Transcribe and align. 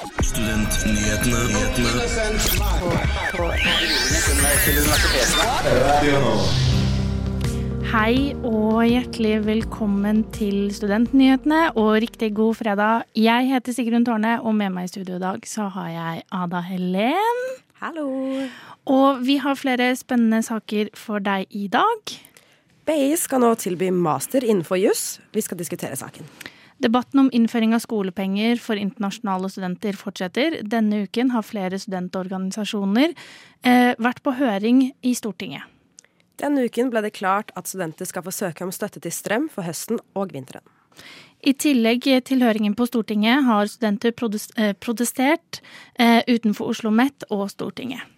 Hei 0.00 0.12
og 8.40 8.86
hjertelig 8.88 9.34
velkommen 9.44 10.22
til 10.32 10.70
Studentnyhetene 10.72 11.58
og 11.74 11.98
riktig 12.00 12.30
god 12.38 12.56
fredag. 12.62 13.04
Jeg 13.12 13.50
heter 13.50 13.76
Sigrun 13.76 14.06
Tårne, 14.08 14.38
og 14.40 14.56
med 14.56 14.72
meg 14.72 14.88
i 14.88 14.92
studio 14.94 15.18
i 15.18 15.20
dag 15.20 15.44
så 15.44 15.68
har 15.74 15.90
jeg 15.92 16.22
Ada 16.32 16.62
Helen. 16.64 17.42
Hallo. 17.82 18.08
Og 18.88 19.20
vi 19.26 19.36
har 19.44 19.58
flere 19.60 19.90
spennende 20.00 20.40
saker 20.46 20.94
for 20.96 21.20
deg 21.20 21.44
i 21.52 21.66
dag. 21.68 22.16
BI 22.88 23.12
skal 23.20 23.44
nå 23.44 23.52
tilby 23.60 23.92
master 23.92 24.48
innenfor 24.48 24.80
juss. 24.80 25.20
Vi 25.36 25.44
skal 25.44 25.60
diskutere 25.60 26.00
saken. 26.00 26.24
Debatten 26.80 27.20
om 27.20 27.28
innføring 27.32 27.74
av 27.76 27.82
skolepenger 27.84 28.56
for 28.62 28.80
internasjonale 28.80 29.50
studenter 29.52 29.96
fortsetter. 30.00 30.62
Denne 30.64 31.02
uken 31.04 31.34
har 31.34 31.44
flere 31.44 31.76
studentorganisasjoner 31.80 33.12
eh, 33.12 33.92
vært 34.00 34.22
på 34.24 34.32
høring 34.38 34.86
i 35.04 35.12
Stortinget. 35.16 35.68
Denne 36.40 36.64
uken 36.64 36.88
ble 36.88 37.02
det 37.04 37.12
klart 37.18 37.52
at 37.52 37.68
studenter 37.68 38.08
skal 38.08 38.24
få 38.24 38.32
søke 38.32 38.64
om 38.64 38.72
støtte 38.72 39.02
til 39.04 39.12
strøm 39.12 39.50
for 39.52 39.68
høsten 39.68 40.00
og 40.16 40.32
vinteren. 40.32 40.64
I 41.44 41.52
tillegg 41.52 42.08
til 42.28 42.40
høringen 42.44 42.72
på 42.76 42.88
Stortinget 42.88 43.44
har 43.44 43.68
studenter 43.68 44.16
eh, 44.56 44.72
protestert 44.80 45.60
eh, 46.00 46.24
utenfor 46.28 46.72
Oslo 46.72 46.88
OsloMet 46.88 47.28
og 47.28 47.50
Stortinget. 47.52 48.08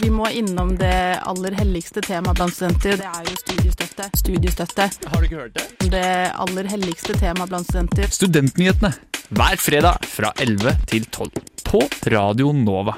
Vi 0.00 0.08
må 0.10 0.30
innom 0.32 0.70
det 0.80 1.20
aller 1.28 1.52
helligste 1.58 2.00
temaet 2.00 2.38
blant 2.38 2.54
studenter. 2.56 2.96
Det 2.96 3.08
er 3.10 3.26
jo 3.28 3.34
studiestøtte. 3.42 4.06
Studiestøtte. 4.16 4.86
Har 5.12 5.20
du 5.20 5.26
ikke 5.28 5.42
hørt 5.42 5.58
det? 5.58 5.90
Det 5.92 6.06
aller 6.40 6.70
helligste 6.72 7.18
temaet 7.20 7.52
blant 7.52 7.68
studenter. 7.68 8.08
Studentnyhetene 8.16 8.94
hver 9.36 9.60
fredag 9.60 10.08
fra 10.08 10.32
11 10.40 10.72
til 10.88 11.04
12 11.04 11.44
på 11.68 11.84
Radio 12.16 12.54
Nova. 12.56 12.96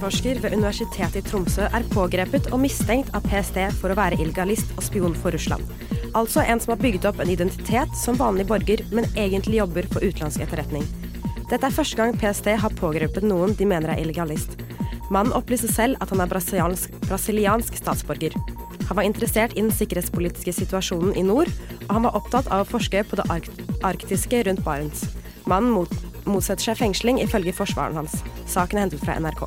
Gjesteforsker 0.00 0.38
ved 0.40 0.54
Universitetet 0.56 1.16
i 1.20 1.28
Tromsø 1.28 1.66
er 1.76 1.84
pågrepet 1.92 2.46
og 2.54 2.62
mistenkt 2.62 3.10
av 3.12 3.20
PST 3.28 3.58
for 3.82 3.92
å 3.92 3.96
være 3.98 4.16
illegalist 4.16 4.70
og 4.78 4.86
spion 4.86 5.12
for 5.12 5.36
Russland. 5.36 5.60
Altså 6.16 6.40
en 6.40 6.62
som 6.62 6.72
har 6.72 6.80
bygd 6.80 7.04
opp 7.10 7.20
en 7.20 7.28
identitet 7.28 7.92
som 8.00 8.16
vanlig 8.16 8.46
borger, 8.48 8.80
men 8.96 9.04
egentlig 9.12 9.58
jobber 9.58 9.84
for 9.92 10.00
utenlandsk 10.00 10.40
etterretning. 10.46 10.86
Dette 11.50 11.68
er 11.68 11.76
første 11.76 12.00
gang 12.00 12.16
PST 12.16 12.48
har 12.62 12.78
pågrepet 12.80 13.28
noen 13.28 13.52
de 13.58 13.68
mener 13.68 13.92
er 13.92 14.00
illegalist. 14.00 14.56
Mannen 15.12 15.36
opplyser 15.36 15.68
selv 15.68 16.00
at 16.00 16.14
han 16.14 16.24
er 16.24 16.32
brasiliansk, 16.32 16.96
brasiliansk 17.04 17.76
statsborger. 17.82 18.38
Han 18.88 18.96
var 18.96 19.04
interessert 19.04 19.52
i 19.52 19.60
den 19.60 19.74
sikkerhetspolitiske 19.74 20.54
situasjonen 20.62 21.12
i 21.12 21.26
nord, 21.28 21.52
og 21.90 21.98
han 21.98 22.06
var 22.08 22.16
opptatt 22.16 22.48
av 22.48 22.64
å 22.64 22.70
forske 22.72 23.04
på 23.04 23.20
det 23.20 23.28
arktiske 23.84 24.46
rundt 24.48 24.64
Barents. 24.64 25.10
Mannen 25.44 25.76
mot, 25.76 25.92
motsetter 26.24 26.70
seg 26.70 26.86
fengsling, 26.86 27.20
ifølge 27.20 27.52
forsvareren 27.52 28.00
hans. 28.00 28.22
Saken 28.48 28.80
er 28.80 28.88
hentet 28.88 29.04
fra 29.04 29.20
NRK. 29.20 29.44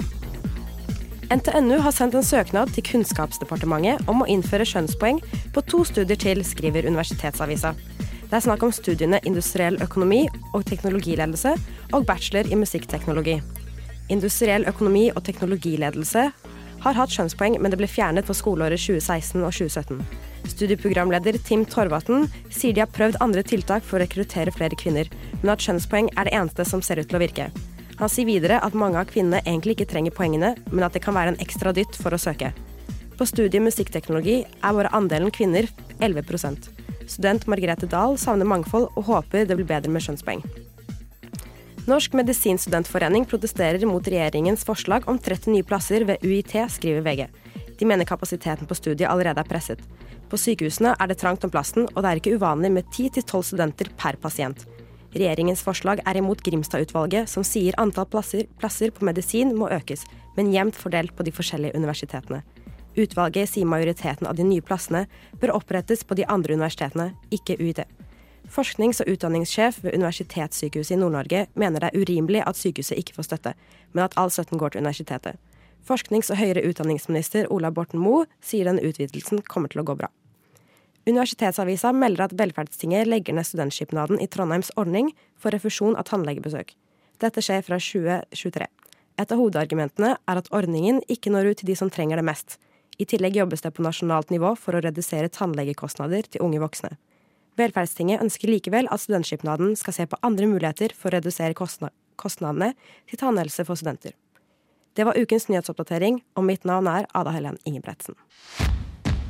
NTNU 1.33 1.79
har 1.81 1.91
sendt 1.91 2.13
en 2.13 2.25
søknad 2.25 2.69
til 2.75 2.83
Kunnskapsdepartementet 2.85 4.03
om 4.11 4.19
å 4.21 4.25
innføre 4.29 4.67
skjønnspoeng 4.69 5.17
på 5.55 5.63
to 5.65 5.79
studier 5.89 6.19
til, 6.21 6.43
skriver 6.45 6.85
Universitetsavisa. 6.85 7.71
Det 8.27 8.37
er 8.37 8.43
snakk 8.45 8.61
om 8.67 8.73
studiene 8.75 9.17
industriell 9.25 9.79
økonomi 9.81 10.27
og 10.53 10.67
teknologiledelse 10.69 11.55
og 11.89 12.05
bachelor 12.05 12.51
i 12.53 12.59
musikkteknologi. 12.61 13.39
Industriell 14.13 14.67
økonomi 14.69 15.07
og 15.15 15.23
teknologiledelse 15.25 16.27
har 16.85 17.01
hatt 17.01 17.17
skjønnspoeng, 17.17 17.57
men 17.57 17.73
det 17.73 17.81
ble 17.81 17.89
fjernet 17.89 18.29
for 18.29 18.37
skoleåret 18.37 18.85
2016 18.85 19.41
og 19.41 19.49
2017. 19.57 20.05
Studieprogramleder 20.53 21.41
Tim 21.41 21.65
Torvatn 21.65 22.27
sier 22.53 22.77
de 22.77 22.85
har 22.85 22.93
prøvd 22.93 23.23
andre 23.25 23.41
tiltak 23.41 23.81
for 23.87 23.97
å 23.97 24.05
rekruttere 24.05 24.53
flere 24.53 24.77
kvinner, 24.77 25.09
men 25.41 25.55
at 25.57 25.65
skjønnspoeng 25.65 26.13
er 26.13 26.29
det 26.29 26.41
eneste 26.43 26.69
som 26.69 26.85
ser 26.85 27.01
ut 27.01 27.09
til 27.09 27.17
å 27.17 27.25
virke. 27.25 27.49
Han 27.99 28.09
sier 28.09 28.27
videre 28.27 28.59
at 28.65 28.77
mange 28.77 28.99
av 28.99 29.09
kvinnene 29.11 29.43
egentlig 29.45 29.77
ikke 29.77 29.89
trenger 29.91 30.15
poengene, 30.15 30.53
men 30.71 30.85
at 30.85 30.95
det 30.95 31.03
kan 31.05 31.15
være 31.15 31.35
en 31.35 31.41
ekstra 31.43 31.73
dytt 31.75 31.97
for 31.99 32.15
å 32.15 32.21
søke. 32.21 32.53
På 33.17 33.27
studiet 33.29 33.61
musikkteknologi 33.61 34.39
er 34.43 34.73
bare 34.73 34.91
andelen 34.97 35.31
kvinner 35.33 35.67
11% 36.01 36.71
Student 37.07 37.45
Margrethe 37.51 37.87
Dahl 37.89 38.17
savner 38.17 38.47
mangfold 38.47 38.89
og 38.97 39.07
håper 39.09 39.47
det 39.47 39.57
blir 39.59 39.67
bedre 39.69 39.91
med 39.91 40.03
skjønnspoeng. 40.03 40.43
Norsk 41.83 42.13
medisinstudentforening 42.15 43.25
protesterer 43.27 43.83
mot 43.87 44.05
regjeringens 44.07 44.63
forslag 44.63 45.07
om 45.11 45.19
30 45.19 45.51
nye 45.51 45.67
plasser 45.67 46.05
ved 46.07 46.23
UiT, 46.23 46.55
skriver 46.71 47.03
VG. 47.03 47.25
De 47.79 47.87
mener 47.89 48.07
kapasiteten 48.07 48.69
på 48.69 48.77
studiet 48.79 49.09
allerede 49.09 49.43
er 49.43 49.49
presset. 49.49 49.81
På 50.31 50.39
sykehusene 50.39 50.95
er 50.95 51.11
det 51.11 51.19
trangt 51.19 51.43
om 51.43 51.51
plassen, 51.51 51.89
og 51.91 51.99
det 51.99 52.09
er 52.09 52.21
ikke 52.21 52.37
uvanlig 52.39 52.71
med 52.71 52.87
10-12 52.87 53.43
studenter 53.51 53.91
per 53.99 54.15
pasient. 54.21 54.63
Regjeringens 55.13 55.61
forslag 55.61 56.01
er 56.09 56.17
imot 56.17 56.41
Grimstad-utvalget, 56.41 57.29
som 57.29 57.45
sier 57.45 57.75
antall 57.77 58.07
plasser, 58.09 58.47
plasser, 58.57 58.89
på 58.89 59.05
medisin 59.05 59.53
må 59.57 59.69
økes, 59.69 60.07
men 60.37 60.49
jevnt 60.53 60.79
fordelt 60.79 61.13
på 61.13 61.25
de 61.27 61.33
forskjellige 61.35 61.77
universitetene. 61.77 62.41
Utvalget 62.97 63.49
sier 63.49 63.69
majoriteten 63.69 64.27
av 64.29 64.37
de 64.37 64.45
nye 64.45 64.61
plassene 64.65 65.05
bør 65.41 65.53
opprettes 65.59 66.01
på 66.05 66.17
de 66.17 66.25
andre 66.29 66.57
universitetene, 66.57 67.11
ikke 67.33 67.59
UiT. 67.61 67.83
Forsknings- 68.49 69.01
og 69.01 69.09
utdanningssjef 69.13 69.79
ved 69.83 69.95
Universitetssykehuset 69.95 70.97
i 70.97 70.99
Nord-Norge 71.01 71.45
mener 71.53 71.81
det 71.81 71.91
er 71.91 72.01
urimelig 72.01 72.43
at 72.45 72.57
sykehuset 72.57 72.97
ikke 72.97 73.15
får 73.17 73.29
støtte, 73.29 73.53
men 73.93 74.05
at 74.05 74.17
all 74.17 74.33
støtten 74.33 74.61
går 74.61 74.73
til 74.73 74.83
universitetet. 74.83 75.37
Forsknings- 75.85 76.29
og 76.33 76.41
høyere 76.41 76.65
utdanningsminister 76.69 77.49
Ola 77.53 77.69
Borten 77.71 78.01
Moe 78.01 78.25
sier 78.41 78.65
denne 78.65 78.81
utvidelsen 78.81 79.45
kommer 79.45 79.69
til 79.69 79.81
å 79.83 79.87
gå 79.87 79.97
bra. 80.01 80.09
Universitetsavisa 81.03 81.91
melder 81.91 82.29
at 82.29 82.33
Velferdstinget 82.39 83.09
legger 83.11 83.35
ned 83.35 83.43
studentskipnaden 83.43 84.21
i 84.23 84.27
Trondheims 84.31 84.71
ordning 84.79 85.09
for 85.35 85.51
refusjon 85.51 85.97
av 85.99 86.07
tannlegebesøk. 86.07 86.71
Dette 87.19 87.43
skjer 87.43 87.65
fra 87.67 87.75
2023. 87.75 88.67
Et 89.19 89.33
av 89.33 89.39
hovedargumentene 89.41 90.13
er 90.15 90.39
at 90.39 90.47
ordningen 90.55 91.01
ikke 91.11 91.33
når 91.33 91.51
ut 91.51 91.59
til 91.59 91.69
de 91.69 91.75
som 91.75 91.91
trenger 91.91 92.21
det 92.21 92.27
mest. 92.29 92.55
I 92.95 93.07
tillegg 93.09 93.35
jobbes 93.35 93.65
det 93.65 93.73
på 93.75 93.83
nasjonalt 93.83 94.31
nivå 94.31 94.53
for 94.55 94.77
å 94.77 94.83
redusere 94.85 95.31
tannlegekostnader 95.33 96.29
til 96.31 96.45
unge 96.45 96.61
voksne. 96.63 96.95
Velferdstinget 97.59 98.23
ønsker 98.23 98.49
likevel 98.49 98.87
at 98.89 99.03
studentskipnaden 99.03 99.75
skal 99.77 99.97
se 99.97 100.07
på 100.07 100.19
andre 100.23 100.47
muligheter 100.49 100.95
for 100.95 101.11
å 101.11 101.19
redusere 101.19 101.57
kostnadene 101.57 102.71
til 103.11 103.19
tannhelse 103.19 103.67
for 103.67 103.75
studenter. 103.75 104.15
Det 104.95 105.03
var 105.03 105.19
ukens 105.19 105.49
nyhetsoppdatering, 105.49 106.21
og 106.37 106.47
mitt 106.47 106.63
navn 106.69 106.87
er 106.87 107.09
Ada 107.11 107.33
Helen 107.35 107.59
Ingebretsen 107.67 108.15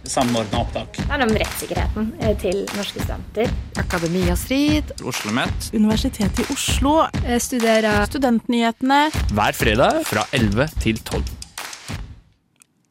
samordna 0.03 0.62
opptak. 0.62 0.97
Det 0.97 1.09
handler 1.09 1.31
om 1.31 1.38
rettssikkerheten 1.41 2.09
eh, 2.19 2.36
til 2.41 2.64
norske 2.78 3.02
studenter. 3.02 3.53
Akademia 3.81 4.36
Strid. 4.40 4.94
Oslo 5.02 5.24
OsloMet. 5.24 5.69
Universitetet 5.74 6.44
i 6.44 6.53
Oslo. 6.53 6.97
Jeg 7.24 7.41
studerer 7.41 8.06
Studentnyhetene. 8.12 9.06
Hver 9.31 9.56
fredag 9.56 10.03
fra 10.09 10.28
11 10.36 10.68
til 10.84 11.00
12. 11.00 11.42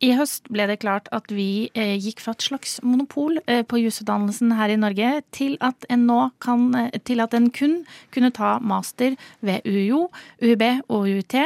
I 0.02 0.08
høst 0.18 0.48
ble 0.50 0.64
det 0.66 0.80
klart 0.82 1.06
at 1.14 1.30
vi 1.30 1.70
eh, 1.78 1.94
gikk 1.94 2.24
fra 2.24 2.32
et 2.34 2.42
slags 2.42 2.80
monopol 2.82 3.36
eh, 3.46 3.60
på 3.62 3.78
jusutdannelsen 3.78 4.50
her 4.58 4.72
i 4.74 4.78
Norge 4.80 5.10
til 5.30 5.54
at 5.62 5.86
en 5.94 6.08
kan, 6.42 6.64
eh, 6.74 6.98
til 7.06 7.22
at 7.22 7.36
en 7.38 7.46
kun 7.54 7.76
kunne 8.10 8.32
ta 8.34 8.56
master 8.58 9.14
ved 9.46 9.62
UiO, 9.62 10.08
UiB 10.42 10.64
og 10.88 11.06
UiT, 11.06 11.36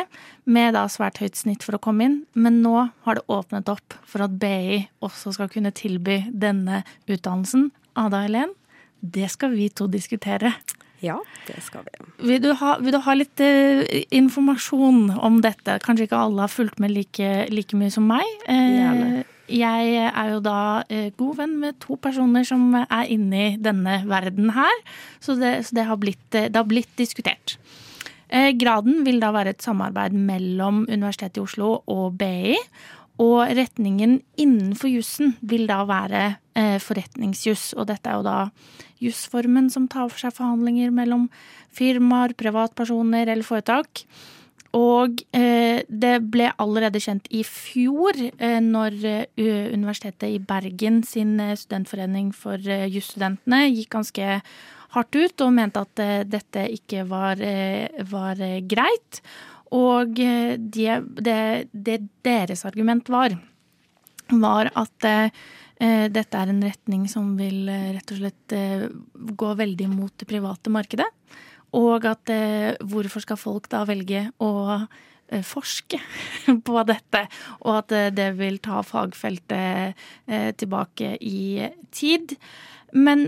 med 0.49 0.73
da 0.73 0.87
svært 0.89 1.21
høyt 1.21 1.37
snitt 1.37 1.67
for 1.67 1.77
å 1.77 1.83
komme 1.85 2.09
inn. 2.09 2.17
Men 2.33 2.63
nå 2.65 2.89
har 3.05 3.21
det 3.21 3.27
åpnet 3.29 3.69
opp 3.69 3.99
for 4.09 4.25
at 4.25 4.39
BI 4.41 4.87
også 5.05 5.35
skal 5.37 5.53
kunne 5.53 5.75
tilby 5.77 6.23
denne 6.33 6.81
utdannelsen. 7.05 7.69
Ada 7.93 8.25
Helen, 8.25 8.57
det 9.05 9.29
skal 9.37 9.53
vi 9.53 9.69
to 9.69 9.85
diskutere. 9.85 10.55
Ja, 11.05 11.19
det 11.47 11.59
skal 11.65 11.85
vi. 11.87 12.05
Vil 12.29 12.43
du 12.43 12.51
ha, 12.57 12.77
vil 12.81 12.95
du 12.95 13.01
ha 13.05 13.15
litt 13.17 13.41
eh, 13.45 13.85
informasjon 14.17 15.17
om 15.17 15.41
dette? 15.45 15.79
Kanskje 15.85 16.07
ikke 16.09 16.21
alle 16.27 16.47
har 16.47 16.53
fulgt 16.53 16.81
med 16.83 16.95
like, 16.95 17.31
like 17.53 17.77
mye 17.77 17.93
som 17.93 18.07
meg. 18.09 18.25
Eh, 18.49 19.21
jeg 19.53 19.93
er 20.09 20.33
jo 20.33 20.41
da 20.43 20.59
eh, 20.91 21.11
god 21.19 21.37
venn 21.43 21.57
med 21.63 21.79
to 21.85 21.99
personer 22.03 22.47
som 22.49 22.73
er 22.81 23.13
inne 23.13 23.43
i 23.43 23.55
denne 23.61 24.01
verden 24.09 24.51
her. 24.57 24.83
Så 25.21 25.37
det, 25.41 25.59
så 25.69 25.77
det, 25.79 25.87
har, 25.91 26.01
blitt, 26.01 26.27
det 26.33 26.57
har, 26.57 26.67
blitt, 26.67 26.93
diskutert. 26.97 27.59
graden 28.59 29.05
vil 29.07 29.21
da 29.23 29.31
være 29.31 29.53
et 29.55 29.63
samarbeid 29.63 30.17
mellom 30.17 30.87
Universitetet 30.89 31.39
i 31.39 31.45
Oslo 31.45 31.77
og 31.87 32.17
BI. 32.19 32.57
Og 33.23 33.49
retningen 33.57 34.19
innenfor 34.37 34.91
jussen 34.93 35.37
vil 35.41 35.65
da 35.71 35.83
være 35.89 36.25
eh, 36.59 36.77
forretningsjuss. 36.83 37.71
Og 37.81 37.89
dette 37.89 38.11
er 38.11 38.19
jo 38.19 38.27
da 38.27 38.39
jussformen 39.03 39.71
som 39.73 39.89
tar 39.89 40.11
for 40.11 40.21
seg 40.21 40.37
forhandlinger 40.37 40.93
mellom 40.95 41.29
firmaer, 41.77 42.37
privatpersoner 42.37 43.29
eller 43.33 43.47
foretak. 43.47 44.05
Og 44.77 45.23
eh, 45.37 45.83
det 45.89 46.15
ble 46.33 46.51
allerede 46.61 47.01
kjent 47.01 47.29
i 47.35 47.43
fjor, 47.47 48.19
eh, 48.19 48.59
når 48.61 48.97
uh, 49.07 49.67
Universitetet 49.73 50.35
i 50.35 50.41
Bergen 50.43 51.03
sin 51.07 51.39
eh, 51.41 51.55
studentforening 51.57 52.33
for 52.37 52.61
eh, 52.61 52.89
jusstudentene 52.93 53.67
gikk 53.71 53.95
ganske 53.95 54.41
hardt 54.97 55.17
ut 55.17 55.45
og 55.45 55.55
mente 55.57 55.81
at 55.81 56.03
uh, 56.03 56.25
dette 56.29 56.67
ikke 56.77 57.07
var, 57.09 57.41
var 58.11 58.43
greit. 58.69 59.23
Og 59.75 60.21
eh, 60.23 60.55
det, 60.59 61.01
det, 61.19 61.69
det 61.73 61.99
deres 62.27 62.65
argument 62.69 63.09
var, 63.11 63.35
var 64.31 64.71
at 64.75 65.09
eh, 65.09 66.07
dette 66.13 66.39
er 66.39 66.53
en 66.53 66.63
retning 66.63 67.07
som 67.11 67.35
vil 67.39 67.67
eh, 67.73 67.91
rett 67.97 68.15
og 68.15 68.21
slett 68.21 68.55
eh, 68.55 68.87
gå 69.11 69.51
veldig 69.59 69.91
mot 69.91 70.15
det 70.19 70.29
private 70.31 70.73
markedet. 70.73 71.09
Og 71.77 72.07
at 72.09 72.31
eh, 72.33 72.79
hvorfor 72.87 73.25
skal 73.25 73.41
folk 73.41 73.69
da 73.73 73.83
velge 73.89 74.29
å 74.39 74.53
eh, 74.79 75.43
forske 75.43 76.01
på 76.69 76.87
dette, 76.87 77.27
og 77.67 77.83
at 77.83 77.97
eh, 77.97 78.13
det 78.15 78.31
vil 78.39 78.61
ta 78.63 78.85
fagfeltet 78.87 80.07
eh, 80.31 80.51
tilbake 80.57 81.17
i 81.21 81.67
tid. 81.91 82.39
Men 82.97 83.27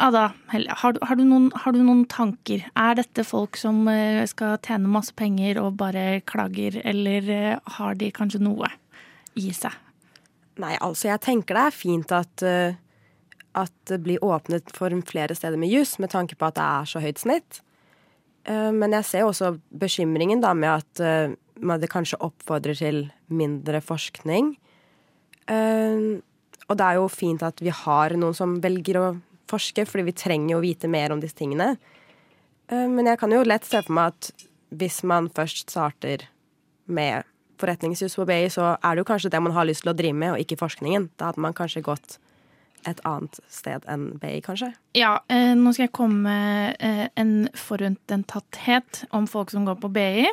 Ada, 0.00 0.30
har, 0.48 0.92
du- 0.96 1.00
har, 1.04 1.16
du 1.18 1.24
noen, 1.28 1.50
har 1.52 1.74
du 1.76 1.80
noen 1.84 2.06
tanker? 2.08 2.62
Er 2.78 2.94
dette 2.96 3.24
folk 3.26 3.58
som 3.60 3.82
eh, 3.92 4.22
skal 4.30 4.56
tjene 4.64 4.88
masse 4.88 5.12
penger 5.18 5.58
og 5.60 5.74
bare 5.80 6.22
klager, 6.30 6.78
eller 6.88 7.28
eh, 7.34 7.58
har 7.76 7.98
de 8.00 8.08
kanskje 8.16 8.40
noe 8.40 8.70
i 9.36 9.50
seg? 9.52 9.74
Nei, 10.60 10.72
altså 10.80 11.10
jeg 11.10 11.20
tenker 11.24 11.56
det 11.58 11.66
er 11.68 11.76
fint 11.76 12.12
at, 12.16 12.42
eh, 12.46 12.78
at 13.60 13.74
det 13.92 14.00
blir 14.06 14.24
åpnet 14.24 14.72
for 14.76 14.94
flere 15.08 15.36
steder 15.36 15.60
med 15.60 15.72
jus, 15.72 15.98
med 16.00 16.12
tanke 16.14 16.36
på 16.40 16.48
at 16.48 16.56
det 16.56 16.64
er 16.70 16.88
så 16.94 17.02
høyt 17.04 17.20
snitt. 17.20 17.60
Men 18.48 18.94
jeg 18.96 19.04
ser 19.04 19.26
også 19.28 19.50
bekymringen 19.76 20.40
da 20.40 20.54
med 20.56 20.70
at 20.80 21.00
man- 21.60 21.78
det 21.78 21.90
kanskje 21.92 22.16
oppfordrer 22.24 22.74
til 22.78 23.02
mindre 23.28 23.82
forskning. 23.84 24.54
Eh, 25.46 26.20
Og 26.70 26.78
det 26.78 26.86
er 26.86 27.00
jo 27.00 27.08
fint 27.10 27.42
at 27.42 27.58
vi 27.62 27.72
har 27.74 28.14
noen 28.18 28.36
som 28.36 28.60
velger 28.62 29.00
å 29.00 29.08
forske, 29.50 29.82
fordi 29.88 30.06
vi 30.06 30.14
trenger 30.14 30.54
jo 30.54 30.62
vite 30.62 30.90
mer 30.90 31.10
om 31.10 31.20
disse 31.22 31.34
tingene. 31.40 31.72
Eh, 32.70 32.86
Men 32.86 33.06
jeg 33.10 33.18
kan 33.18 33.32
jo 33.34 33.42
lett 33.42 33.66
se 33.66 33.82
for 33.82 33.92
meg 33.98 34.14
at 34.14 34.46
hvis 34.70 35.02
man 35.02 35.28
først 35.34 35.70
starter 35.74 36.28
med 36.86 37.26
forretningsjus 37.58 38.14
på 38.16 38.24
BI, 38.24 38.46
så 38.48 38.76
er 38.78 38.94
det 38.94 39.02
jo 39.02 39.08
kanskje 39.10 39.30
det 39.34 39.42
man 39.42 39.52
har 39.52 39.66
lyst 39.66 39.82
til 39.82 39.92
å 39.92 39.96
drive 39.98 40.14
med, 40.16 40.32
og 40.32 40.38
ikke 40.40 40.60
forskningen. 40.62 41.10
Da 41.18 41.30
hadde 41.30 41.42
man 41.42 41.56
kanskje 41.56 41.82
gått 41.84 42.18
et 42.88 43.00
annet 43.04 43.36
sted 43.52 43.84
enn 43.90 44.06
BI, 44.22 44.38
kanskje. 44.40 44.70
Ja, 44.96 45.18
eh, 45.28 45.52
nå 45.58 45.74
skal 45.74 45.88
jeg 45.88 45.92
komme 45.98 46.22
med 46.24 46.76
eh, 46.80 47.08
en 47.20 47.50
forutinntatthet 47.52 49.04
om 49.12 49.26
folk 49.28 49.50
som 49.52 49.66
går 49.68 49.76
på 49.82 49.90
BI. 49.92 50.30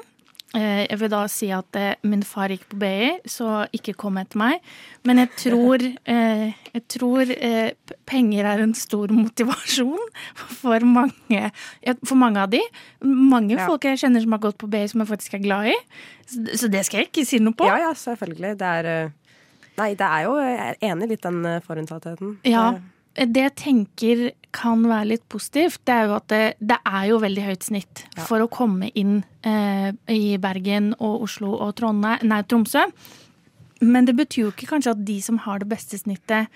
Eh, 0.56 0.86
jeg 0.88 0.98
vil 1.02 1.10
da 1.12 1.20
si 1.28 1.50
at 1.52 1.76
eh, 1.76 1.96
min 2.08 2.22
far 2.24 2.48
gikk 2.54 2.64
på 2.72 2.78
BI, 2.80 3.10
så 3.28 3.66
ikke 3.76 3.94
kom 4.00 4.16
etter 4.22 4.40
meg. 4.40 4.64
Men 5.06 5.20
jeg 5.20 5.32
tror, 5.44 5.84
eh, 6.16 6.46
jeg 6.72 6.84
tror 6.96 7.34
penger 8.08 8.48
er 8.54 8.64
en 8.64 8.74
stor 8.78 9.12
motivasjon 9.12 10.08
for 10.62 10.88
mange, 10.88 11.52
for 12.08 12.16
mange 12.16 12.46
av 12.46 12.50
de. 12.56 12.62
Mange 13.04 13.58
Ja. 13.58 13.68
folk 13.68 13.84
jeg 13.90 14.00
kjenner 14.00 14.24
som 14.24 14.32
har 14.38 14.44
gått 14.48 14.58
på 14.64 14.70
BI 14.72 14.86
som 14.88 15.04
jeg 15.04 15.12
faktisk 15.12 15.36
er 15.38 15.44
glad 15.44 15.72
i. 15.74 15.78
Så, 16.28 16.72
det 16.72 16.86
skal 16.88 17.04
jeg 17.04 17.12
ikke 17.12 17.26
si 17.28 17.40
noe 17.44 17.56
på. 17.56 17.68
Ja, 17.68 17.78
ja, 17.90 17.94
selvfølgelig. 17.98 18.56
Det 18.60 18.74
er 18.82 18.92
Nei, 19.78 19.92
det 19.94 20.02
er 20.10 20.24
jo 20.26 20.32
Jeg 20.42 20.58
er 20.58 20.78
enig 20.90 21.08
litt 21.12 21.22
den 21.22 21.44
forutsattheten. 21.62 22.38
Ja, 22.50 22.72
Det- 22.72 22.82
det 23.18 23.42
jeg 23.48 23.56
tenker 23.58 24.20
kan 24.54 24.84
være 24.88 25.10
litt 25.12 25.24
positivt, 25.30 25.82
det 25.86 25.94
er 25.94 26.08
jo 26.08 26.16
at 26.18 26.28
det, 26.32 26.42
det 26.62 26.78
er 26.86 27.08
jo 27.10 27.20
veldig 27.22 27.44
høyt 27.46 27.66
snitt 27.68 28.04
Ja. 28.16 28.24
for 28.30 28.42
å 28.42 28.50
komme 28.50 28.90
inn 28.96 29.24
eh, 29.44 29.92
i 30.14 30.38
Bergen 30.42 30.94
og 31.00 31.24
Oslo 31.28 31.56
og 31.58 31.76
Trondheim, 31.78 32.22
nei, 32.30 32.42
Tromsø. 32.44 32.86
Men 33.82 34.06
det 34.06 34.16
betyr 34.18 34.48
jo 34.48 34.52
ikke 34.54 34.70
kanskje 34.72 34.96
at 34.96 35.06
de 35.06 35.20
som 35.22 35.38
har 35.46 35.60
det 35.62 35.70
beste 35.70 36.00
snittet, 36.00 36.48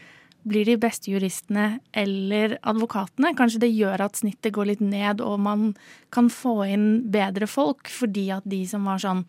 blir 0.41 0.65
de 0.65 0.73
beste 0.81 1.11
juristene 1.11 1.79
eller 1.93 2.55
advokatene. 2.65 3.35
Kanskje 3.37 3.59
det 3.61 3.75
gjør 3.75 4.01
at 4.07 4.17
snittet 4.17 4.55
går 4.55 4.71
litt 4.71 4.81
ned, 4.81 5.21
og 5.21 5.37
man 5.39 5.67
kan 6.09 6.31
få 6.33 6.63
inn 6.65 6.87
bedre 7.13 7.45
folk, 7.45 7.91
fordi 7.93 8.31
at 8.33 8.47
de 8.49 8.63
som 8.65 8.87
var 8.89 8.97
sånn 9.03 9.25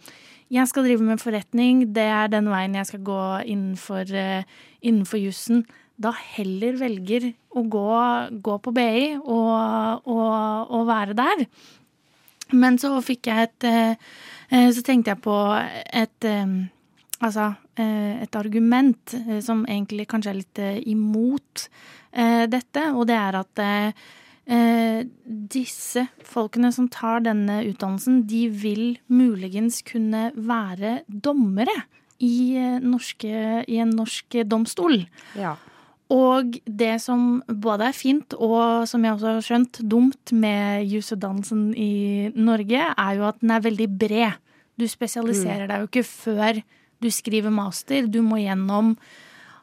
jeg 0.52 0.68
skal 0.68 0.84
drive 0.84 1.04
med 1.04 1.20
forretning, 1.20 1.86
det 1.96 2.08
er 2.12 2.28
den 2.32 2.48
veien 2.52 2.74
jeg 2.76 2.88
skal 2.90 3.00
gå 3.04 3.20
innenfor, 3.48 4.08
eh, 4.12 4.48
innenfor 4.84 5.20
jussen. 5.20 5.62
Da 6.02 6.12
heller 6.34 6.78
velger 6.80 7.30
å 7.54 7.62
gå, 7.70 7.86
gå 8.42 8.56
på 8.64 8.74
BI 8.74 9.04
og, 9.20 10.08
og, 10.08 10.72
og 10.72 10.88
være 10.88 11.16
der. 11.18 11.46
Men 12.52 12.78
så 12.80 12.94
fikk 13.04 13.30
jeg 13.30 13.48
et 13.48 13.66
eh, 13.68 14.08
eh, 14.52 14.70
Så 14.74 14.84
tenkte 14.84 15.14
jeg 15.14 15.22
på 15.24 15.36
et 15.56 16.28
eh, 16.28 16.56
Altså 17.22 17.52
et 17.78 18.34
argument 18.36 19.14
som 19.40 19.62
egentlig 19.70 20.04
kanskje 20.10 20.32
er 20.32 20.36
litt 20.36 20.60
imot 20.90 21.62
dette, 22.52 22.82
og 22.92 23.06
det 23.08 23.14
er 23.16 23.38
at 23.38 23.62
eh, 23.62 25.06
disse 25.24 26.02
folkene 26.26 26.68
som 26.74 26.90
tar 26.92 27.22
denne 27.24 27.62
utdannelsen, 27.70 28.26
de 28.28 28.42
vil 28.50 28.98
muligens 29.06 29.80
kunne 29.88 30.26
være 30.34 30.98
dommere 31.06 31.78
i, 32.18 32.58
norske, 32.82 33.62
i 33.64 33.80
en 33.86 33.96
norsk 34.02 34.42
domstol. 34.44 35.06
ja. 35.38 35.54
Og 36.12 36.58
det 36.66 36.98
som 37.00 37.40
både 37.48 37.88
er 37.88 37.96
fint 37.96 38.34
og 38.36 38.84
som 38.90 39.04
jeg 39.04 39.16
også 39.16 39.30
har 39.30 39.46
skjønt 39.46 39.80
dumt 39.88 40.32
med 40.36 40.84
jusutdannelsen 40.90 41.70
i 41.78 42.30
Norge, 42.36 42.84
er 42.92 43.12
jo 43.16 43.26
at 43.30 43.40
den 43.40 43.54
er 43.54 43.64
veldig 43.64 43.88
bred. 44.00 44.40
Du 44.76 44.84
spesialiserer 44.88 45.68
deg 45.70 45.82
jo 45.82 45.88
ikke 45.88 46.04
før 46.08 46.60
du 47.02 47.08
skriver 47.12 47.52
master. 47.54 48.06
Du 48.06 48.20
må 48.24 48.42
gjennom 48.42 48.96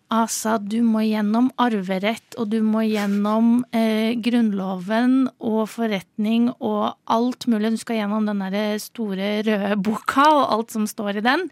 Altså, 0.10 0.56
du 0.58 0.80
må 0.82 1.04
gjennom 1.06 1.52
arverett, 1.62 2.34
og 2.42 2.50
du 2.50 2.64
må 2.66 2.82
gjennom 2.88 3.60
eh, 3.78 4.16
Grunnloven 4.18 5.28
og 5.38 5.68
forretning 5.70 6.48
og 6.58 6.96
alt 7.14 7.46
mulig. 7.46 7.76
Du 7.76 7.82
skal 7.84 8.00
gjennom 8.00 8.26
den 8.26 8.42
der 8.42 8.82
store 8.82 9.30
røde 9.46 9.78
boka 9.86 10.26
og 10.34 10.56
alt 10.56 10.74
som 10.74 10.88
står 10.90 11.22
i 11.22 11.26
den. 11.28 11.46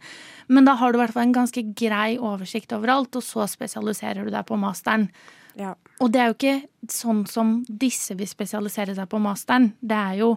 Men 0.50 0.65
da 0.65 0.74
har 0.80 0.89
du 0.89 0.98
i 0.98 1.04
hvert 1.04 1.13
fall 1.13 1.27
en 1.27 1.38
ganske 1.38 1.68
grei 1.77 2.15
oversikt 2.18 2.74
overalt, 2.74 3.13
og 3.19 3.25
så 3.25 3.45
spesialiserer 3.45 4.25
du 4.25 4.33
deg 4.33 4.50
på 4.50 4.57
masteren. 4.57 5.12
ja. 5.53 5.75
Og 6.01 6.12
det 6.13 6.21
er 6.21 6.27
jo 6.30 6.38
ikke 6.38 6.92
sånn 6.94 7.24
som 7.30 7.60
disse 7.68 8.18
vil 8.18 8.30
spesialisere 8.30 8.94
seg 8.98 9.10
på 9.10 9.21
masteren. 9.21 9.71
Det 9.81 9.98
er 9.98 10.19
jo 10.24 10.36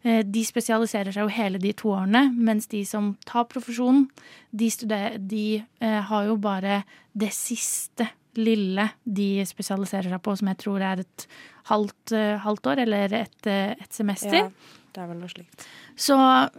De 0.00 0.42
spesialiserer 0.48 1.12
seg 1.12 1.26
jo 1.26 1.32
hele 1.34 1.58
de 1.60 1.74
to 1.76 1.90
årene, 1.92 2.30
mens 2.32 2.70
de 2.72 2.80
som 2.88 3.10
tar 3.28 3.44
profesjonen, 3.52 4.06
de, 4.50 4.70
de 5.28 5.44
eh, 5.60 6.00
har 6.08 6.24
jo 6.24 6.38
bare 6.40 6.82
det 7.12 7.28
siste 7.36 8.06
lille 8.38 8.86
de 9.04 9.44
spesialiserer 9.44 10.08
seg 10.08 10.22
på, 10.24 10.36
som 10.38 10.48
jeg 10.48 10.60
tror 10.62 10.84
er 10.86 11.02
et 11.04 11.26
halvt, 11.68 12.14
eh, 12.16 12.38
halvt 12.40 12.70
år, 12.72 12.84
eller 12.86 13.16
et, 13.20 13.40
eh, 13.46 13.72
et 13.76 13.92
semester. 13.92 14.46
ja. 14.46 14.76
Det 14.90 15.04
er 15.04 15.06
vel 15.06 15.20
noe 15.20 15.30
slikt. 15.30 15.66
Så, 15.94 16.16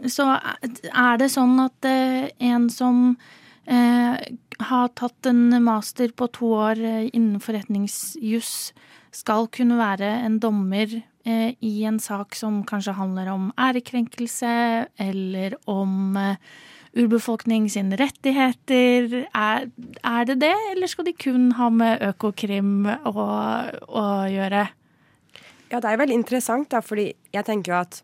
så 0.08 0.26
er 0.40 1.18
det 1.20 1.32
sånn 1.34 1.58
at 1.60 1.88
eh, 1.88 2.30
en 2.48 2.70
som 2.72 3.02
eh, 3.68 4.22
har 4.72 4.94
tatt 4.96 5.28
en 5.28 5.58
master 5.66 6.14
på 6.16 6.30
to 6.38 6.54
år 6.62 6.80
eh, 6.80 7.10
innen 7.12 7.42
forretningsjuss, 7.44 8.54
skal 9.16 9.48
kunne 9.52 9.78
være 9.80 10.10
en 10.26 10.38
dommer 10.42 10.94
eh, 11.28 11.54
i 11.60 11.74
en 11.88 12.00
sak 12.02 12.36
som 12.40 12.62
kanskje 12.68 12.96
handler 12.98 13.32
om 13.34 13.50
ærekrenkelse, 13.60 14.52
eller 15.04 15.58
om 15.70 16.18
eh, 16.20 16.38
urbefolkning 16.98 17.70
sine 17.72 18.00
rettigheter. 18.00 19.26
Er, 19.28 19.68
er 20.04 20.30
det 20.30 20.40
det, 20.44 20.56
eller 20.74 20.92
skal 20.92 21.08
de 21.08 21.16
kun 21.16 21.52
ha 21.60 21.70
med 21.72 22.04
Økokrim 22.12 22.88
å, 22.88 23.28
å 23.88 24.06
gjøre? 24.32 24.66
Ja, 25.72 25.80
det 25.80 25.88
er 25.88 26.02
veldig 26.02 26.18
interessant, 26.20 26.72
da, 26.74 26.82
fordi 26.84 27.12
jeg 27.32 27.48
tenker 27.48 27.72
jo 27.72 27.80
at 27.80 28.02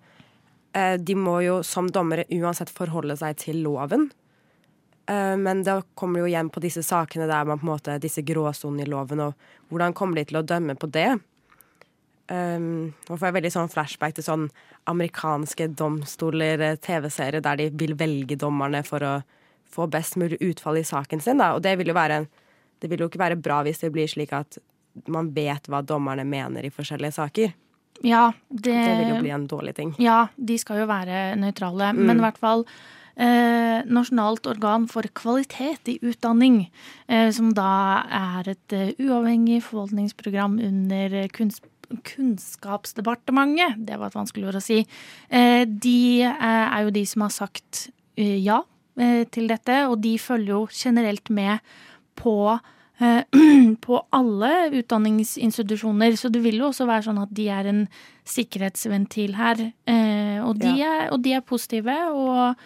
eh, 0.78 0.96
de 1.00 1.18
må 1.20 1.42
jo 1.44 1.60
som 1.68 1.92
dommere 1.92 2.28
uansett 2.32 2.72
forholde 2.72 3.18
seg 3.20 3.40
til 3.44 3.60
loven. 3.66 4.08
Eh, 5.08 5.38
men 5.40 5.64
da 5.64 5.80
kommer 5.96 6.20
det 6.20 6.26
jo 6.26 6.32
igjen 6.34 6.52
på 6.52 6.64
disse 6.64 6.84
sakene 6.84 7.30
der 7.30 7.48
man 7.48 7.60
på 7.62 7.68
en 7.68 7.74
måte, 7.74 7.98
disse 8.04 8.24
gråsonene 8.28 8.84
i 8.84 8.92
loven, 8.92 9.24
og 9.24 9.72
hvordan 9.72 9.96
kommer 9.96 10.20
de 10.20 10.28
til 10.28 10.42
å 10.42 10.46
dømme 10.48 10.76
på 10.80 10.90
det? 10.92 11.10
Um, 12.28 12.92
nå 13.08 13.16
får 13.16 13.30
jeg 13.30 13.36
veldig 13.38 13.52
sånn 13.54 13.70
flashback 13.72 14.18
til 14.18 14.26
sånn 14.26 14.50
amerikanske 14.92 15.70
domstoler, 15.80 16.60
eh, 16.60 16.80
TV-serier, 16.84 17.40
der 17.44 17.62
de 17.62 17.70
vil 17.72 17.96
velge 17.96 18.36
dommerne 18.36 18.84
for 18.84 19.04
å 19.04 19.14
få 19.72 19.88
best 19.92 20.18
mulig 20.20 20.40
utfall 20.44 20.80
i 20.82 20.84
saken 20.88 21.24
sin. 21.24 21.40
Da. 21.40 21.54
Og 21.56 21.64
det 21.64 21.78
vil 21.80 21.88
jo 21.92 21.96
være 21.96 22.26
det 22.82 22.90
vil 22.92 23.02
jo 23.02 23.08
ikke 23.10 23.22
være 23.22 23.40
bra 23.42 23.62
hvis 23.66 23.80
det 23.82 23.94
blir 23.96 24.10
slik 24.10 24.36
at 24.36 24.60
man 25.10 25.32
vet 25.34 25.70
hva 25.70 25.82
dommerne 25.86 26.26
mener 26.28 26.66
i 26.66 26.74
forskjellige 26.74 27.16
saker. 27.16 27.56
Ja, 28.06 28.32
det, 28.50 28.74
Det 28.74 28.98
vil 29.00 29.16
jo 29.16 29.22
bli 29.24 29.34
en 29.34 29.48
dårlig 29.50 29.74
ting. 29.78 29.96
Ja, 30.02 30.28
de 30.36 30.58
skal 30.62 30.84
jo 30.84 30.90
være 30.90 31.36
nøytrale. 31.40 31.94
Men 31.98 32.20
i 32.20 32.26
hvert 32.28 32.38
fall 32.38 32.68
eh, 33.18 33.82
Nasjonalt 33.88 34.48
organ 34.50 34.88
for 34.90 35.08
kvalitet 35.18 35.92
i 35.92 35.98
utdanning, 36.06 36.68
eh, 37.10 37.30
som 37.34 37.54
da 37.58 38.04
er 38.14 38.54
et 38.54 38.76
uh, 38.76 38.94
uavhengig 39.02 39.62
forvaltningsprogram 39.66 40.60
under 40.64 41.20
eh, 41.24 41.34
kunst, 41.34 41.66
Kunnskapsdepartementet, 41.88 43.78
det 43.88 43.96
var 43.96 44.10
et 44.10 44.18
vanskelig 44.18 44.50
ord 44.50 44.58
å 44.60 44.64
si, 44.64 44.82
eh, 45.32 45.62
de 45.64 46.24
eh, 46.28 46.66
er 46.68 46.82
jo 46.84 46.92
de 46.92 47.04
som 47.08 47.24
har 47.24 47.32
sagt 47.32 47.88
ja 48.18 48.64
til 49.32 49.46
dette, 49.46 49.76
og 49.86 50.00
de 50.02 50.16
følger 50.18 50.50
jo 50.56 50.64
generelt 50.74 51.30
med 51.30 51.62
på 52.18 52.58
på 53.86 54.00
alle 54.18 54.50
utdanningsinstitusjoner. 54.80 56.16
Så 56.18 56.32
det 56.34 56.42
vil 56.42 56.58
jo 56.58 56.72
også 56.72 56.88
være 56.90 57.06
sånn 57.06 57.20
at 57.22 57.36
de 57.38 57.46
er 57.54 57.70
en 57.70 57.84
sikkerhetsventil 58.26 59.38
her. 59.38 59.62
Og, 60.42 60.58
de 60.58 60.72
er, 60.82 61.12
og 61.14 61.22
de 61.22 61.36
er 61.38 61.46
positive. 61.46 61.94
Og 62.10 62.58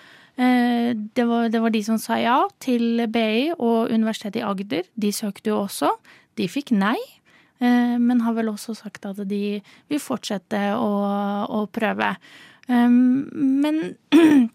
Det 0.42 1.24
var, 1.30 1.50
det 1.54 1.60
var 1.62 1.74
de 1.74 1.82
som 1.86 2.00
sa 2.02 2.16
ja 2.18 2.38
til 2.64 3.04
BI 3.14 3.52
og 3.54 3.92
Universitetet 3.94 4.40
i 4.42 4.46
Agder. 4.48 4.88
De 4.98 5.12
søkte 5.14 5.52
jo 5.52 5.60
også. 5.68 5.92
De 6.40 6.48
fikk 6.50 6.72
nei. 6.74 6.98
Men 7.62 8.24
har 8.26 8.34
vel 8.34 8.50
også 8.50 8.74
sagt 8.74 9.06
at 9.06 9.20
de 9.30 9.60
vil 9.62 10.02
fortsette 10.02 10.64
å, 10.74 10.90
å 11.46 11.62
prøve. 11.70 12.16
Men 12.66 13.84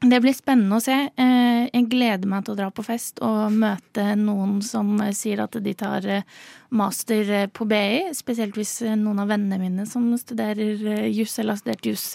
Det 0.00 0.16
blir 0.24 0.32
spennende 0.32 0.78
å 0.78 0.80
se. 0.80 0.94
Eh, 1.12 1.66
jeg 1.68 1.88
gleder 1.92 2.28
meg 2.28 2.46
til 2.46 2.54
å 2.54 2.56
dra 2.56 2.70
på 2.72 2.84
fest 2.86 3.18
og 3.24 3.52
møte 3.52 4.14
noen 4.16 4.62
som 4.64 4.94
sier 5.12 5.42
at 5.44 5.58
de 5.60 5.74
tar 5.76 6.06
eh, 6.08 6.24
master 6.72 7.32
eh, 7.36 7.48
på 7.52 7.66
BI. 7.68 8.08
Spesielt 8.16 8.56
hvis 8.56 8.78
noen 8.96 9.20
av 9.20 9.28
vennene 9.28 9.60
mine 9.60 9.84
som 9.88 10.06
studerer 10.16 11.04
juss 11.12 11.36
eller 11.36 11.52
har 11.52 11.60
studert 11.60 11.90
juss, 11.90 12.06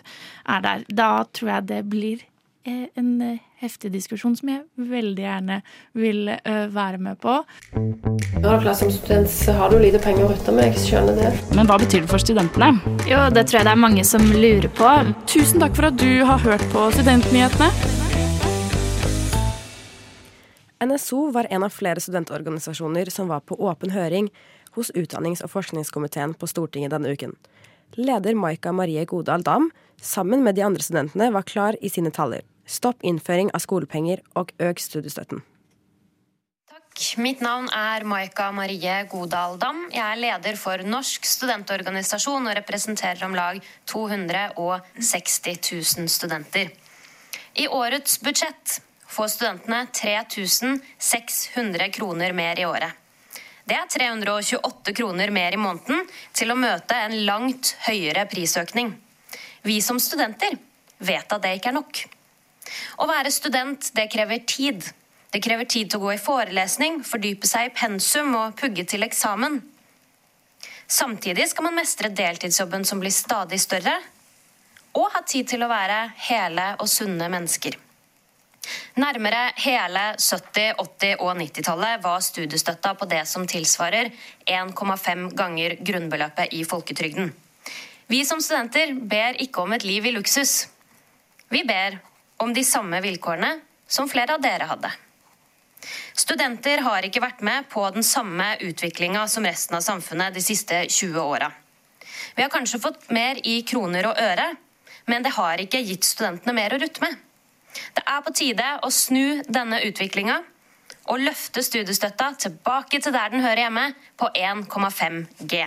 er 0.49 0.65
der. 0.65 0.87
Da 0.89 1.11
tror 1.29 1.51
jeg 1.51 1.67
det 1.69 1.83
blir 1.91 2.25
en 2.65 3.39
heftig 3.61 3.91
diskusjon 3.93 4.35
som 4.37 4.49
jeg 4.49 4.63
veldig 4.89 5.23
gjerne 5.23 5.59
vil 5.93 6.29
være 6.73 6.97
med 6.97 7.19
på. 7.21 7.37
Ja, 8.41 8.59
klart 8.61 8.77
Som 8.77 8.91
student 8.91 9.29
så 9.29 9.53
har 9.57 9.69
du 9.69 9.79
lite 9.79 9.99
penger 10.01 10.25
å 10.25 10.31
rutte 10.33 10.53
med, 10.53 10.73
jeg 10.73 10.83
skjønner 10.89 11.15
det. 11.17 11.31
Men 11.55 11.69
hva 11.69 11.77
betyr 11.81 12.03
det 12.03 12.09
for 12.11 12.21
studentene? 12.21 12.73
Jo, 13.09 13.23
Det 13.33 13.45
tror 13.47 13.59
jeg 13.59 13.67
det 13.69 13.73
er 13.73 13.81
mange 13.81 14.03
som 14.05 14.21
lurer 14.21 14.69
på. 14.69 14.89
Tusen 15.29 15.61
takk 15.63 15.75
for 15.77 15.89
at 15.89 15.97
du 15.97 16.25
har 16.25 16.41
hørt 16.43 16.65
på 16.73 16.89
Studentnyhetene. 16.97 17.69
NSO 20.85 21.31
var 21.31 21.47
en 21.49 21.63
av 21.63 21.73
flere 21.73 22.01
studentorganisasjoner 22.03 23.09
som 23.09 23.29
var 23.31 23.41
på 23.41 23.55
åpen 23.57 23.93
høring 23.95 24.29
hos 24.75 24.91
utdannings- 24.91 25.41
og 25.41 25.49
forskningskomiteen 25.53 26.35
på 26.37 26.49
Stortinget 26.51 26.91
denne 26.91 27.13
uken. 27.13 27.33
Leder 27.95 28.35
Maika 28.35 28.73
Marie 28.75 29.05
Godal 29.05 29.41
Dam, 29.41 29.71
sammen 30.01 30.43
med 30.43 30.55
de 30.55 30.65
andre 30.65 30.83
studentene, 30.83 31.31
var 31.31 31.47
klar 31.47 31.77
i 31.81 31.89
sine 31.89 32.11
taller. 32.11 32.43
Stopp 32.65 33.03
innføring 33.05 33.51
av 33.53 33.61
skolepenger 33.61 34.23
og 34.35 34.51
øk 34.61 34.81
studiestøtten. 34.81 35.43
Takk. 36.65 37.03
Mitt 37.21 37.43
navn 37.45 37.67
er 37.69 38.05
Maika 38.07 38.49
Marie 38.55 38.95
Godal 39.11 39.59
Dam. 39.61 39.85
Jeg 39.93 40.01
er 40.01 40.21
leder 40.21 40.57
for 40.57 40.81
Norsk 40.81 41.25
studentorganisasjon 41.29 42.49
og 42.49 42.57
representerer 42.57 43.21
om 43.27 43.35
lag 43.37 43.61
260 43.85 45.39
000 45.99 46.09
studenter. 46.09 46.73
I 47.55 47.67
årets 47.67 48.17
budsjett 48.19 48.79
får 49.07 49.27
studentene 49.27 49.85
3600 49.93 51.89
kroner 51.93 52.33
mer 52.33 52.59
i 52.59 52.65
året. 52.65 52.91
Det 53.65 53.77
er 53.77 53.87
328 53.89 54.93
kroner 54.93 55.31
mer 55.33 55.55
i 55.55 55.61
måneden 55.61 56.03
til 56.33 56.51
å 56.53 56.57
møte 56.59 56.97
en 56.97 57.15
langt 57.25 57.75
høyere 57.87 58.27
prisøkning. 58.29 58.91
Vi 59.65 59.79
som 59.81 59.97
studenter 60.01 60.57
vet 60.97 61.31
at 61.33 61.41
det 61.41 61.55
ikke 61.57 61.71
er 61.71 61.79
nok. 61.79 62.03
Å 63.01 63.07
være 63.09 63.33
student, 63.33 63.91
det 63.95 64.09
krever 64.13 64.41
tid. 64.47 64.85
Det 65.31 65.41
krever 65.43 65.67
tid 65.67 65.91
til 65.91 65.99
å 65.99 66.05
gå 66.05 66.15
i 66.15 66.21
forelesning, 66.21 67.01
fordype 67.03 67.47
seg 67.49 67.69
i 67.69 67.73
pensum 67.75 68.35
og 68.39 68.55
pugge 68.59 68.85
til 68.87 69.03
eksamen. 69.03 69.59
Samtidig 70.87 71.49
skal 71.49 71.65
man 71.67 71.79
mestre 71.79 72.11
deltidsjobben 72.13 72.85
som 72.85 73.01
blir 73.01 73.13
stadig 73.13 73.59
større, 73.61 73.95
og 74.95 75.09
ha 75.11 75.21
tid 75.27 75.49
til 75.49 75.65
å 75.65 75.71
være 75.71 75.97
hele 76.29 76.69
og 76.79 76.87
sunne 76.87 77.27
mennesker. 77.31 77.75
Nærmere 78.95 79.49
hele 79.59 80.03
70-, 80.15 80.77
80- 80.79 81.19
og 81.19 81.35
90-tallet 81.37 82.03
var 82.03 82.23
studiestøtta 82.23 82.95
på 82.97 83.07
det 83.11 83.25
som 83.29 83.45
tilsvarer 83.49 84.09
1,5 84.47 85.27
ganger 85.37 85.77
grunnbeløpet 85.85 86.55
i 86.55 86.63
folketrygden. 86.65 87.33
Vi 88.07 88.21
som 88.25 88.41
studenter 88.41 88.93
ber 88.95 89.37
ikke 89.41 89.65
om 89.65 89.73
et 89.75 89.85
liv 89.85 90.05
i 90.05 90.13
luksus. 90.15 90.67
Vi 91.51 91.63
ber 91.67 91.99
om 92.37 92.53
de 92.53 92.63
samme 92.65 93.01
vilkårene 93.01 93.59
som 93.87 94.09
flere 94.09 94.35
av 94.35 94.41
dere 94.41 94.67
hadde. 94.69 94.91
Studenter 96.15 96.81
har 96.81 97.05
ikke 97.05 97.21
vært 97.21 97.43
med 97.45 97.67
på 97.69 97.83
den 97.93 98.03
samme 98.03 98.55
utviklinga 98.63 99.27
som 99.27 99.45
resten 99.45 99.77
av 99.77 99.83
samfunnet 99.85 100.33
de 100.33 100.41
siste 100.41 100.85
20 100.89 101.19
åra. 101.21 101.51
Vi 102.35 102.41
har 102.43 102.49
kanskje 102.49 102.81
fått 102.81 103.09
mer 103.13 103.39
i 103.47 103.61
kroner 103.67 104.09
og 104.09 104.19
øre, 104.19 104.49
men 105.05 105.23
det 105.23 105.35
har 105.35 105.61
ikke 105.61 105.83
gitt 105.85 106.07
studentene 106.07 106.55
mer 106.55 106.73
å 106.73 106.81
rutte 106.81 107.03
med. 107.03 107.15
Det 107.95 108.03
er 108.07 108.21
på 108.23 108.33
tide 108.35 108.67
å 108.87 108.91
snu 108.91 109.43
denne 109.47 109.81
utviklinga 109.85 110.41
og 111.11 111.21
løfte 111.21 111.61
studiestøtta 111.63 112.31
tilbake 112.41 113.01
til 113.03 113.13
der 113.13 113.33
den 113.33 113.43
hører 113.45 113.67
hjemme, 113.67 113.89
på 114.17 114.29
1,5 114.33 115.19
G. 115.45 115.65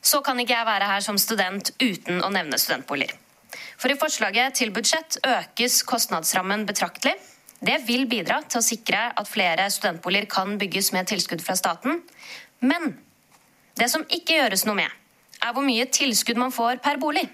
Så 0.00 0.20
kan 0.22 0.38
ikke 0.38 0.54
jeg 0.54 0.68
være 0.68 0.90
her 0.92 1.02
som 1.04 1.18
student 1.18 1.72
uten 1.82 2.22
å 2.22 2.30
nevne 2.30 2.60
studentboliger. 2.60 3.16
For 3.78 3.92
i 3.92 3.98
forslaget 3.98 4.58
til 4.60 4.72
budsjett 4.74 5.18
økes 5.24 5.82
kostnadsrammen 5.88 6.66
betraktelig. 6.68 7.14
Det 7.58 7.80
vil 7.88 8.06
bidra 8.10 8.42
til 8.46 8.60
å 8.60 8.64
sikre 8.64 9.08
at 9.18 9.30
flere 9.30 9.66
studentboliger 9.72 10.28
kan 10.30 10.58
bygges 10.60 10.92
med 10.94 11.08
tilskudd 11.10 11.42
fra 11.42 11.56
staten. 11.58 12.02
Men 12.60 12.94
det 13.78 13.90
som 13.90 14.06
ikke 14.06 14.38
gjøres 14.38 14.64
noe 14.68 14.78
med, 14.78 14.94
er 15.42 15.54
hvor 15.54 15.66
mye 15.66 15.86
tilskudd 15.90 16.38
man 16.38 16.54
får 16.54 16.80
per 16.84 17.00
bolig. 17.02 17.26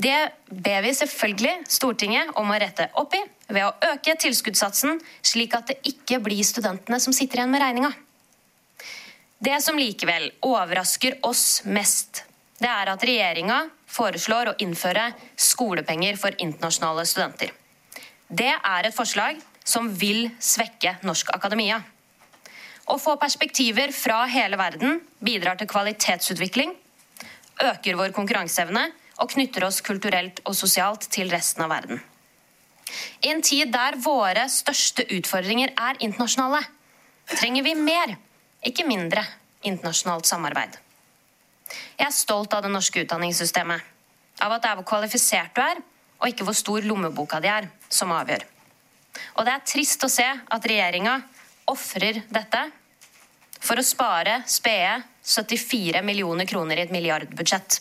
Det 0.00 0.16
ber 0.48 0.84
vi 0.84 0.92
selvfølgelig 0.96 1.66
Stortinget 1.68 2.30
om 2.40 2.48
å 2.48 2.58
rette 2.60 2.86
opp 3.00 3.16
i 3.16 3.20
ved 3.50 3.66
å 3.66 3.90
øke 3.92 4.14
tilskuddssatsen, 4.22 5.00
slik 5.26 5.56
at 5.58 5.72
det 5.72 5.80
ikke 5.90 6.20
blir 6.24 6.44
studentene 6.46 7.00
som 7.02 7.12
sitter 7.16 7.42
igjen 7.42 7.52
med 7.52 7.62
regninga. 7.64 7.90
Det 9.40 9.56
som 9.64 9.78
likevel 9.80 10.30
overrasker 10.44 11.18
oss 11.26 11.62
mest, 11.64 12.24
det 12.60 12.68
er 12.68 12.90
at 12.92 13.04
regjeringa 13.06 13.62
foreslår 13.88 14.50
å 14.50 14.58
innføre 14.60 15.10
skolepenger 15.40 16.18
for 16.20 16.36
internasjonale 16.36 17.06
studenter. 17.08 17.54
Det 18.28 18.52
er 18.52 18.86
et 18.86 18.94
forslag 18.96 19.40
som 19.64 19.88
vil 19.96 20.28
svekke 20.38 20.98
norsk 21.06 21.32
akademia. 21.34 21.80
Å 22.90 22.98
få 22.98 23.16
perspektiver 23.22 23.94
fra 23.94 24.24
hele 24.30 24.58
verden 24.60 25.00
bidrar 25.22 25.58
til 25.58 25.70
kvalitetsutvikling, 25.70 26.74
øker 27.60 27.98
vår 27.98 28.14
konkurranseevne 28.16 28.86
og 29.20 29.32
knytter 29.34 29.66
oss 29.66 29.80
kulturelt 29.84 30.40
og 30.44 30.56
sosialt 30.56 31.06
til 31.12 31.30
resten 31.32 31.64
av 31.64 31.72
verden. 31.72 32.00
I 33.22 33.30
en 33.30 33.42
tid 33.46 33.70
der 33.72 33.98
våre 34.02 34.46
største 34.50 35.04
utfordringer 35.16 35.72
er 35.76 36.00
internasjonale, 36.02 36.62
trenger 37.30 37.66
vi 37.66 37.76
mer, 37.78 38.16
ikke 38.66 38.88
mindre, 38.88 39.22
internasjonalt 39.62 40.26
samarbeid. 40.26 40.78
Jeg 41.98 42.06
er 42.06 42.14
stolt 42.14 42.54
av 42.56 42.64
det 42.64 42.72
norske 42.72 43.04
utdanningssystemet. 43.04 43.82
Av 44.40 44.54
at 44.56 44.62
det 44.62 44.70
er 44.70 44.78
hvor 44.78 44.88
kvalifisert 44.88 45.54
du 45.56 45.62
er, 45.62 45.82
og 46.20 46.28
ikke 46.28 46.46
hvor 46.48 46.56
stor 46.56 46.84
lommeboka 46.84 47.40
di 47.40 47.50
er, 47.50 47.68
som 47.88 48.12
avgjør. 48.14 48.44
Og 49.38 49.46
det 49.46 49.54
er 49.54 49.66
trist 49.66 50.04
å 50.04 50.10
se 50.12 50.26
at 50.26 50.68
regjeringa 50.68 51.16
ofrer 51.70 52.22
dette 52.30 52.64
for 53.60 53.80
å 53.80 53.84
spare 53.84 54.40
spede 54.48 55.00
74 55.26 56.02
millioner 56.04 56.48
kroner 56.48 56.80
i 56.80 56.86
et 56.86 56.94
milliardbudsjett. 56.94 57.80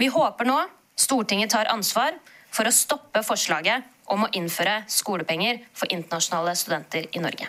Vi 0.00 0.08
håper 0.08 0.48
nå 0.48 0.60
Stortinget 1.00 1.52
tar 1.54 1.70
ansvar 1.72 2.16
for 2.52 2.68
å 2.68 2.74
stoppe 2.74 3.22
forslaget 3.24 3.86
om 4.12 4.26
å 4.26 4.30
innføre 4.36 4.82
skolepenger 4.90 5.62
for 5.72 5.92
internasjonale 5.94 6.52
studenter 6.58 7.06
i 7.16 7.22
Norge. 7.22 7.48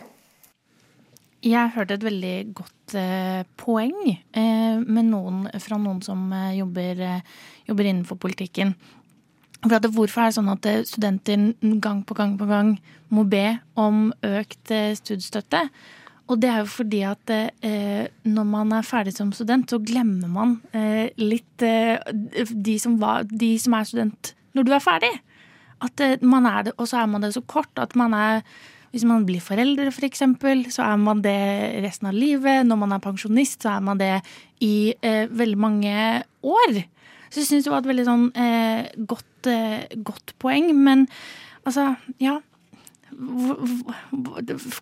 Jeg 1.42 1.72
hørte 1.74 1.96
et 1.98 2.04
veldig 2.06 2.36
godt 2.54 2.94
eh, 3.00 3.42
poeng 3.58 3.96
eh, 4.38 4.78
noen, 4.78 5.48
fra 5.58 5.78
noen 5.82 6.02
som 6.06 6.28
eh, 6.38 6.58
jobber, 6.60 7.00
eh, 7.02 7.24
jobber, 7.66 7.88
innenfor 7.90 8.20
politikken. 8.22 8.76
For 9.64 9.74
at 9.78 9.88
hvorfor 9.90 10.22
er 10.22 10.30
det 10.30 10.36
sånn 10.38 10.52
at 10.54 10.68
eh, 10.70 10.84
studenter 10.86 11.48
gang 11.82 12.04
på 12.06 12.18
gang 12.18 12.36
på 12.38 12.46
gang 12.50 12.76
må 13.10 13.26
be 13.30 13.58
om 13.74 14.12
økt 14.22 14.74
eh, 14.76 14.94
studiestøtte? 15.00 15.64
Og 16.30 16.38
det 16.44 16.52
er 16.52 16.62
jo 16.62 16.70
fordi 16.70 17.02
at 17.04 17.32
når 18.24 18.46
man 18.48 18.70
er 18.78 18.86
ferdig 18.88 19.12
som 19.18 19.34
student, 19.36 19.68
så 19.68 19.82
glemmer 19.84 20.30
man 20.32 20.54
litt 21.20 21.60
de 21.60 22.76
som, 22.80 22.94
var, 23.02 23.26
de 23.28 23.50
som 23.60 23.76
er 23.76 23.90
student 23.90 24.30
når 24.56 24.70
du 24.70 24.72
er 24.72 24.86
ferdig. 24.86 25.10
At 25.84 26.06
man 26.24 26.48
er 26.48 26.70
det, 26.70 26.76
og 26.78 26.88
så 26.88 27.02
er 27.02 27.10
man 27.12 27.26
det 27.26 27.34
så 27.36 27.44
kort 27.44 27.82
at 27.84 27.98
man 28.00 28.16
er 28.16 28.46
hvis 28.92 29.06
man 29.08 29.26
blir 29.28 29.44
foreldre, 29.44 29.88
f.eks., 29.88 30.00
for 30.00 30.08
eksempel, 30.10 30.66
så 30.74 30.84
er 30.90 31.00
man 31.00 31.24
det 31.24 31.38
resten 31.86 32.10
av 32.12 32.18
livet. 32.18 32.66
Når 32.68 32.80
man 32.84 32.96
er 32.96 33.04
pensjonist, 33.04 33.62
så 33.64 33.78
er 33.78 33.86
man 33.88 34.02
det 34.02 34.14
i 34.64 34.94
eh, 35.00 35.26
veldig 35.32 35.60
mange 35.60 35.96
år. 36.44 36.82
Så 37.32 37.42
jeg 37.42 37.48
syns 37.48 37.68
det 37.68 37.72
var 37.72 37.84
et 37.84 37.92
veldig 37.92 38.08
sånn 38.08 38.26
eh, 38.36 38.92
godt, 39.08 39.48
eh, 39.48 39.88
godt, 40.04 40.36
poeng. 40.44 40.74
Men 40.76 41.08
altså, 41.64 41.94
ja 42.20 42.42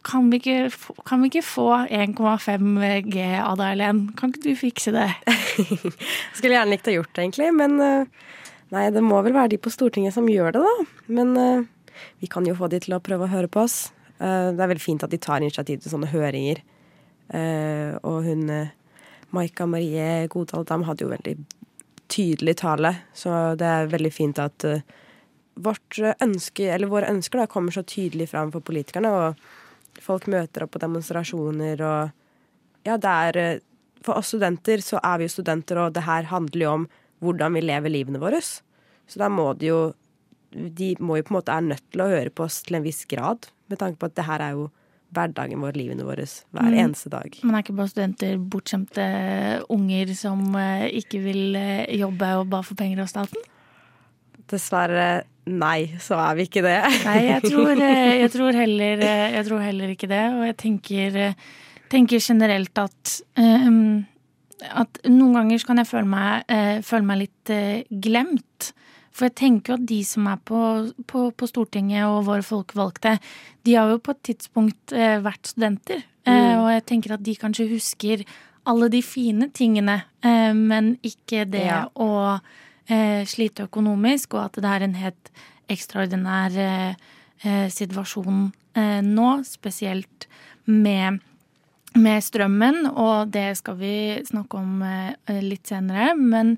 kan 0.04 0.30
vi, 0.30 0.38
ikke, 0.38 0.70
kan 1.08 1.22
vi 1.22 1.30
ikke 1.32 1.44
få 1.44 1.68
1,5 1.90 3.10
G 3.10 3.24
av 3.42 3.58
deg, 3.60 3.74
Helen? 3.74 4.02
Kan 4.18 4.32
ikke 4.32 4.44
du 4.46 4.60
fikse 4.60 4.94
det? 4.96 5.08
Skulle 6.38 6.56
gjerne 6.56 6.76
likt 6.76 6.90
å 6.90 6.94
gjort 6.94 7.12
det, 7.16 7.26
egentlig. 7.26 7.50
Men 7.58 7.78
eh, 7.84 8.30
nei, 8.76 8.86
det 8.96 9.04
må 9.06 9.22
vel 9.26 9.36
være 9.36 9.56
de 9.56 9.62
på 9.62 9.74
Stortinget 9.74 10.16
som 10.16 10.30
gjør 10.30 10.56
det, 10.56 10.66
da. 10.66 10.90
Men 11.10 11.34
eh, 11.42 11.66
vi 12.22 12.30
kan 12.32 12.48
jo 12.48 12.56
få 12.58 12.70
de 12.72 12.82
til 12.86 12.96
å 12.96 13.04
prøve 13.04 13.28
å 13.28 13.34
høre 13.34 13.52
på 13.52 13.66
oss. 13.66 13.90
Eh, 14.20 14.50
det 14.52 14.60
er 14.60 14.72
veldig 14.74 14.84
fint 14.84 15.06
at 15.06 15.14
de 15.14 15.20
tar 15.22 15.44
initiativ 15.44 15.82
til 15.82 15.94
sånne 15.94 16.12
høringer. 16.12 16.62
Eh, 17.30 17.96
og 18.04 18.26
hun 18.28 18.50
eh, 18.54 18.74
Maika 19.36 19.68
Marie 19.70 20.28
Godal 20.32 20.66
Dam 20.68 20.86
hadde 20.88 21.06
jo 21.06 21.12
veldig 21.14 21.36
tydelig 22.10 22.56
tale, 22.64 22.96
så 23.14 23.54
det 23.60 23.68
er 23.70 23.92
veldig 23.92 24.10
fint 24.10 24.40
at 24.42 24.64
vårt 25.62 26.00
ønske, 26.26 26.66
eller 26.74 26.90
våre 26.90 27.12
ønsker 27.12 27.38
da, 27.38 27.46
kommer 27.46 27.76
så 27.76 27.84
tydelig 27.86 28.32
fram 28.32 28.50
for 28.50 28.66
politikerne, 28.66 29.12
og 29.14 30.02
folk 30.02 30.26
møter 30.34 30.66
opp 30.66 30.74
på 30.74 30.82
demonstrasjoner 30.82 31.84
og 31.86 32.16
Ja, 32.88 32.96
det 32.98 33.12
er 33.12 33.60
For 34.02 34.16
oss 34.16 34.32
studenter 34.32 34.80
så 34.82 34.98
er 35.04 35.20
vi 35.20 35.28
jo 35.28 35.36
studenter, 35.36 35.78
og 35.78 35.94
det 35.94 36.08
her 36.08 36.24
handler 36.32 36.64
jo 36.64 36.72
om 36.72 36.86
hvordan 37.20 37.54
vi 37.54 37.62
lever 37.62 37.92
livene 37.92 38.22
våre. 38.22 38.40
Så 38.42 39.20
da 39.20 39.28
må 39.30 39.52
det 39.54 39.68
jo 39.68 39.80
De 40.52 40.96
må 41.00 41.18
jo 41.20 41.24
på 41.28 41.34
en 41.34 41.38
måte 41.40 41.54
er 41.54 41.62
nødt 41.62 41.84
til 41.94 42.02
å 42.02 42.10
høre 42.10 42.32
på 42.34 42.44
oss 42.48 42.64
til 42.66 42.80
en 42.80 42.84
viss 42.86 43.04
grad, 43.06 43.50
med 43.70 43.78
tanke 43.82 44.00
på 44.02 44.08
at 44.10 44.16
det 44.18 44.26
her 44.26 44.42
er 44.42 44.56
jo 44.58 44.70
hverdagen 45.14 45.62
vår, 45.62 45.74
livene 45.78 46.06
våre, 46.06 46.26
hver 46.54 46.70
Mm. 46.70 46.78
eneste 46.86 47.10
dag. 47.10 47.38
Men 47.44 47.56
er 47.56 47.64
ikke 47.64 47.76
bare 47.78 47.90
studenter 47.90 48.38
bortskjemte 48.38 49.06
unger 49.70 50.14
som 50.18 50.44
eh, 50.56 50.90
ikke 51.02 51.22
vil 51.24 51.56
eh, 51.58 51.86
jobbe 51.98 52.30
og 52.42 52.50
bare 52.50 52.64
få 52.68 52.76
penger 52.78 53.02
av 53.02 53.10
staten? 53.10 53.42
Dessverre, 54.50 55.24
nei, 55.46 55.92
så 56.02 56.18
er 56.18 56.38
vi 56.40 56.46
ikke 56.50 56.64
det. 56.66 56.78
Nei, 57.06 57.18
jeg 57.28 57.44
tror, 57.46 57.72
eh, 57.86 58.14
jeg 58.24 58.32
tror, 58.34 58.58
heller, 58.58 59.04
eh, 59.06 59.26
jeg 59.38 59.46
tror 59.50 59.62
heller 59.66 59.94
ikke 59.94 60.10
det. 60.10 60.24
Og 60.38 60.46
jeg 60.48 60.58
tenker, 60.62 61.20
eh, 61.28 61.34
tenker 61.94 62.22
generelt 62.22 62.78
at 62.82 63.20
um, 63.38 64.06
at 64.76 64.98
noen 65.08 65.38
ganger 65.38 65.62
så 65.62 65.70
kan 65.70 65.80
jeg 65.80 65.88
føle 65.88 66.10
meg, 66.12 66.44
eh, 66.52 66.82
føle 66.84 67.06
meg 67.08 67.22
litt 67.22 67.50
eh, 67.56 67.84
glemt. 68.04 68.74
For 69.20 69.28
jeg 69.28 69.36
tenker 69.36 69.76
at 69.76 69.84
de 69.90 69.98
som 70.08 70.28
er 70.32 70.38
på, 70.48 70.60
på, 71.12 71.26
på 71.36 71.48
Stortinget 71.50 72.06
og 72.08 72.22
våre 72.30 72.46
folkevalgte, 72.46 73.18
de 73.68 73.74
har 73.76 73.92
jo 73.92 74.00
på 74.00 74.14
et 74.16 74.22
tidspunkt 74.32 74.94
eh, 74.96 75.18
vært 75.26 75.52
studenter. 75.52 76.06
Eh, 76.24 76.56
og 76.56 76.70
jeg 76.72 76.86
tenker 76.88 77.18
at 77.18 77.24
de 77.26 77.36
kanskje 77.36 77.68
husker 77.74 78.24
alle 78.70 78.88
de 78.94 79.02
fine 79.04 79.50
tingene, 79.56 79.98
eh, 80.24 80.54
men 80.56 80.94
ikke 81.04 81.44
det 81.52 81.66
Ja. 81.68 81.82
å 82.00 82.40
eh, 82.88 83.26
slite 83.28 83.68
økonomisk, 83.68 84.36
og 84.38 84.46
at 84.48 84.62
det 84.64 84.72
er 84.72 84.86
en 84.88 84.96
helt 85.04 85.32
ekstraordinær 85.70 86.56
eh, 86.64 87.68
situasjon 87.74 88.46
eh, 88.80 89.02
nå, 89.06 89.32
spesielt 89.48 90.30
med 90.66 91.20
med 91.98 92.22
strømmen, 92.22 92.84
og 92.94 93.32
det 93.34 93.58
skal 93.58 93.76
vi 93.80 93.94
snakke 94.24 94.60
om 94.60 94.84
litt 95.42 95.66
senere. 95.72 96.12
Men 96.16 96.52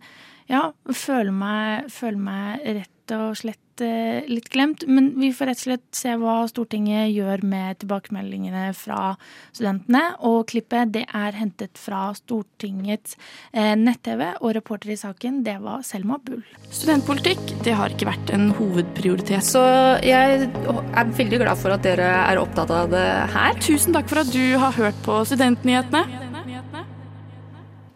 ja, 0.52 0.72
føler 0.92 1.36
meg, 1.36 1.92
føler 1.94 2.26
meg 2.30 2.66
rett 2.82 3.14
og 3.16 3.36
slett 3.40 3.82
eh, 3.84 4.28
litt 4.30 4.50
glemt. 4.52 4.84
Men 4.88 5.12
vi 5.20 5.32
får 5.36 5.52
rett 5.52 5.62
og 5.62 5.66
slett 5.66 5.98
se 5.98 6.16
hva 6.20 6.36
Stortinget 6.48 7.12
gjør 7.12 7.44
med 7.48 7.80
tilbakemeldingene 7.82 8.70
fra 8.78 9.14
studentene. 9.52 10.04
Og 10.28 10.46
klippet 10.52 10.94
det 10.96 11.06
er 11.08 11.38
hentet 11.40 11.80
fra 11.80 12.10
Stortingets 12.18 13.18
eh, 13.52 13.74
nett-TV, 13.80 14.26
og 14.42 14.56
reporter 14.60 14.94
i 14.94 15.00
saken 15.00 15.42
det 15.48 15.58
var 15.64 15.86
Selma 15.88 16.20
Bull. 16.24 16.44
Studentpolitikk 16.72 17.56
det 17.66 17.76
har 17.80 17.96
ikke 17.96 18.12
vært 18.12 18.34
en 18.36 18.50
hovedprioritet. 18.58 19.48
Så 19.48 19.64
jeg 20.06 20.50
er 20.52 21.16
veldig 21.22 21.42
glad 21.44 21.60
for 21.60 21.76
at 21.76 21.88
dere 21.88 22.12
er 22.26 22.42
opptatt 22.42 22.74
av 22.76 22.92
det 22.92 23.08
her. 23.36 23.56
Tusen 23.64 23.96
takk 23.96 24.12
for 24.12 24.24
at 24.24 24.36
du 24.36 24.44
har 24.62 24.76
hørt 24.78 25.00
på 25.08 25.24
Studentnyhetene. 25.32 26.21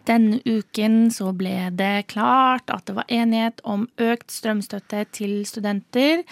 Denne 0.06 0.38
uken 0.46 1.10
så 1.10 1.32
ble 1.34 1.70
det 1.74 2.06
klart 2.12 2.70
at 2.70 2.86
det 2.86 2.94
var 2.98 3.10
enighet 3.10 3.60
om 3.64 3.88
økt 3.98 4.30
strømstøtte 4.30 5.04
til 5.16 5.40
studenter. 5.48 6.22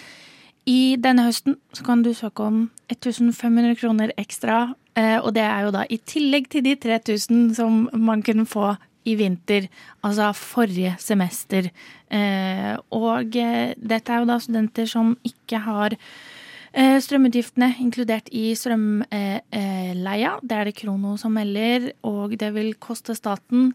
I 0.65 0.95
denne 0.97 1.27
høsten 1.27 1.59
så 1.75 1.83
kan 1.85 2.01
du 2.05 2.13
søke 2.15 2.47
om 2.47 2.69
1500 2.89 3.75
kroner 3.77 4.13
ekstra, 4.17 4.73
eh, 4.97 5.19
og 5.19 5.35
det 5.35 5.43
er 5.45 5.67
jo 5.67 5.73
da 5.75 5.83
i 5.89 5.99
tillegg 6.01 6.49
til 6.49 6.65
de 6.65 6.75
3000 6.81 7.53
som 7.59 7.85
man 7.93 8.23
kunne 8.25 8.47
få 8.49 8.73
i 9.05 9.13
vinter, 9.19 9.67
altså 10.01 10.31
forrige 10.33 10.95
semester. 10.99 11.69
Eh, 12.09 12.73
Og 12.89 13.35
eh, 13.37 13.75
dette 13.77 14.11
er 14.11 14.23
jo 14.23 14.31
da 14.31 14.39
studenter 14.41 14.89
som 14.89 15.17
ikke 15.23 15.61
har 15.61 15.97
Strømutgiftene 16.75 17.69
inkludert 17.79 18.27
i 18.35 18.49
strømleia. 18.57 20.31
Det 20.43 20.57
er 20.57 20.67
det 20.67 20.75
Krono 20.75 21.13
som 21.17 21.31
melder, 21.37 21.93
og 22.03 22.35
det 22.41 22.49
vil 22.55 22.73
koste 22.83 23.15
staten 23.15 23.69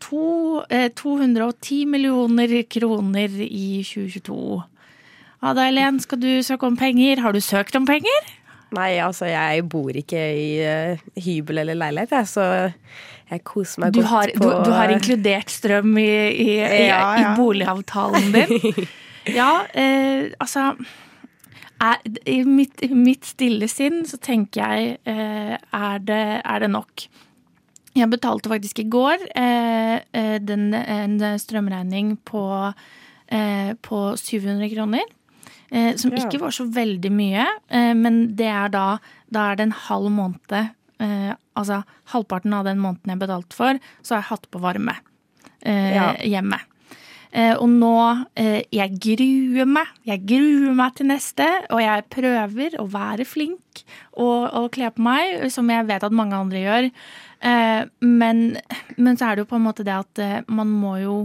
to, 0.00 0.62
eh, 0.70 0.88
210 0.88 1.84
millioner 1.86 2.62
kroner 2.70 3.28
i 3.42 3.82
2022. 3.82 4.62
Ada 5.42 5.68
Helen, 5.68 6.00
skal 6.00 6.20
du 6.20 6.30
søke 6.42 6.66
om 6.66 6.76
penger? 6.76 7.20
Har 7.20 7.32
du 7.32 7.40
søkt 7.40 7.76
om 7.76 7.86
penger? 7.86 8.32
Nei, 8.76 8.96
altså 8.98 9.28
jeg 9.30 9.68
bor 9.70 9.94
ikke 9.94 10.18
i 10.18 10.46
eh, 10.58 11.02
hybel 11.22 11.62
eller 11.62 11.78
leilighet, 11.78 12.10
jeg, 12.10 12.26
så 12.26 12.46
jeg 13.30 13.44
koser 13.46 13.84
meg 13.84 13.94
Du 13.94 14.00
godt 14.00 14.10
har, 14.10 14.32
på 14.34 14.48
du, 14.48 14.64
du 14.66 14.72
har 14.74 14.90
inkludert 14.90 15.52
strøm 15.54 15.96
i, 16.02 16.10
i, 16.34 16.50
ja, 16.58 16.70
Ja, 16.90 17.02
i 17.20 17.36
boligavtalen 17.38 18.32
din. 18.34 18.86
Ja, 19.26 19.64
eh, 19.74 20.30
altså 20.38 20.76
er, 21.82 22.00
I 22.24 22.40
mitt, 22.48 22.80
mitt 22.92 23.26
stille 23.28 23.68
sinn 23.68 24.04
så 24.08 24.18
tenker 24.22 24.62
jeg 24.64 24.98
eh, 25.08 25.56
er, 25.56 25.98
det, 26.06 26.22
er 26.40 26.64
det 26.64 26.70
nok. 26.72 27.06
Jeg 27.96 28.12
betalte 28.12 28.52
faktisk 28.52 28.80
i 28.82 28.88
går 28.92 29.22
eh, 29.36 29.98
eh, 30.12 30.36
den, 30.44 30.68
en 30.76 31.18
strømregning 31.40 32.16
på, 32.28 32.44
eh, 33.32 33.72
på 33.80 34.00
700 34.20 34.72
kroner. 34.74 35.04
Eh, 35.70 35.96
som 35.98 36.14
ikke 36.14 36.40
var 36.40 36.54
så 36.54 36.68
veldig 36.70 37.10
mye, 37.10 37.46
eh, 37.74 37.92
men 37.98 38.20
det 38.38 38.48
er 38.52 38.70
da, 38.72 38.86
da 39.32 39.50
er 39.50 39.58
det 39.58 39.66
en 39.66 39.78
halv 39.88 40.12
måned 40.14 40.54
eh, 40.54 41.32
Altså 41.56 41.80
halvparten 42.12 42.52
av 42.54 42.66
den 42.68 42.78
måneden 42.78 43.14
jeg 43.14 43.22
betalte 43.24 43.56
for, 43.56 43.78
så 44.04 44.14
har 44.14 44.20
jeg 44.22 44.28
hatt 44.28 44.50
på 44.52 44.60
varme 44.60 44.92
eh, 45.64 46.20
hjemme. 46.28 46.58
Eh, 47.36 47.52
og 47.60 47.68
nå 47.68 47.92
eh, 48.40 48.64
Jeg 48.72 48.96
gruer 49.02 49.68
meg. 49.68 49.92
Jeg 50.08 50.24
gruer 50.28 50.72
meg 50.78 50.96
til 50.96 51.10
neste, 51.10 51.46
og 51.68 51.82
jeg 51.82 52.06
prøver 52.12 52.78
å 52.80 52.88
være 52.88 53.28
flink 53.28 53.84
og, 54.16 54.48
og 54.56 54.70
kle 54.72 54.88
på 54.94 55.04
meg, 55.04 55.46
som 55.52 55.68
jeg 55.70 55.88
vet 55.88 56.06
at 56.06 56.16
mange 56.16 56.38
andre 56.38 56.64
gjør. 56.64 56.90
Eh, 57.44 57.82
men, 58.00 58.42
men 58.96 59.20
så 59.20 59.28
er 59.28 59.36
det 59.36 59.44
jo 59.44 59.52
på 59.52 59.60
en 59.60 59.66
måte 59.68 59.84
det 59.86 59.96
at 59.98 60.48
man 60.48 60.72
må 60.72 60.96
jo 61.02 61.16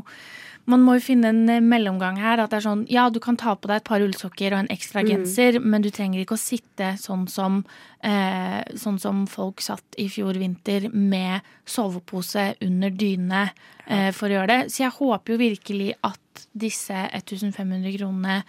man 0.71 0.83
må 0.85 0.95
jo 0.97 1.03
finne 1.03 1.31
en 1.33 1.43
eh, 1.51 1.63
mellomgang 1.63 2.19
her. 2.21 2.41
At 2.41 2.53
det 2.53 2.61
er 2.61 2.65
sånn, 2.65 2.85
ja, 2.91 3.07
du 3.11 3.19
kan 3.23 3.37
ta 3.39 3.55
på 3.55 3.69
deg 3.69 3.81
et 3.81 3.87
par 3.87 4.03
ullsokker 4.03 4.55
og 4.55 4.63
en 4.63 4.71
ekstra 4.73 5.03
genser, 5.07 5.59
men 5.63 5.83
du 5.83 5.91
trenger 5.93 6.23
ikke 6.23 6.37
å 6.37 6.41
sitte 6.41 6.93
sånn 7.01 7.27
som, 7.31 7.61
eh, 8.07 8.61
sånn 8.79 8.99
som 9.01 9.25
folk 9.29 9.63
satt 9.63 9.99
i 10.01 10.07
fjor 10.11 10.39
vinter 10.41 10.89
med 10.93 11.47
sovepose 11.67 12.51
under 12.65 12.95
dyne 12.95 13.45
eh, 13.87 14.09
for 14.15 14.29
å 14.29 14.39
gjøre 14.39 14.53
det. 14.55 14.61
Så 14.73 14.85
jeg 14.85 14.97
håper 14.97 15.35
jo 15.35 15.41
virkelig 15.41 15.91
at 16.07 16.45
disse 16.57 16.95
1500 17.11 17.93
kronene 17.97 18.41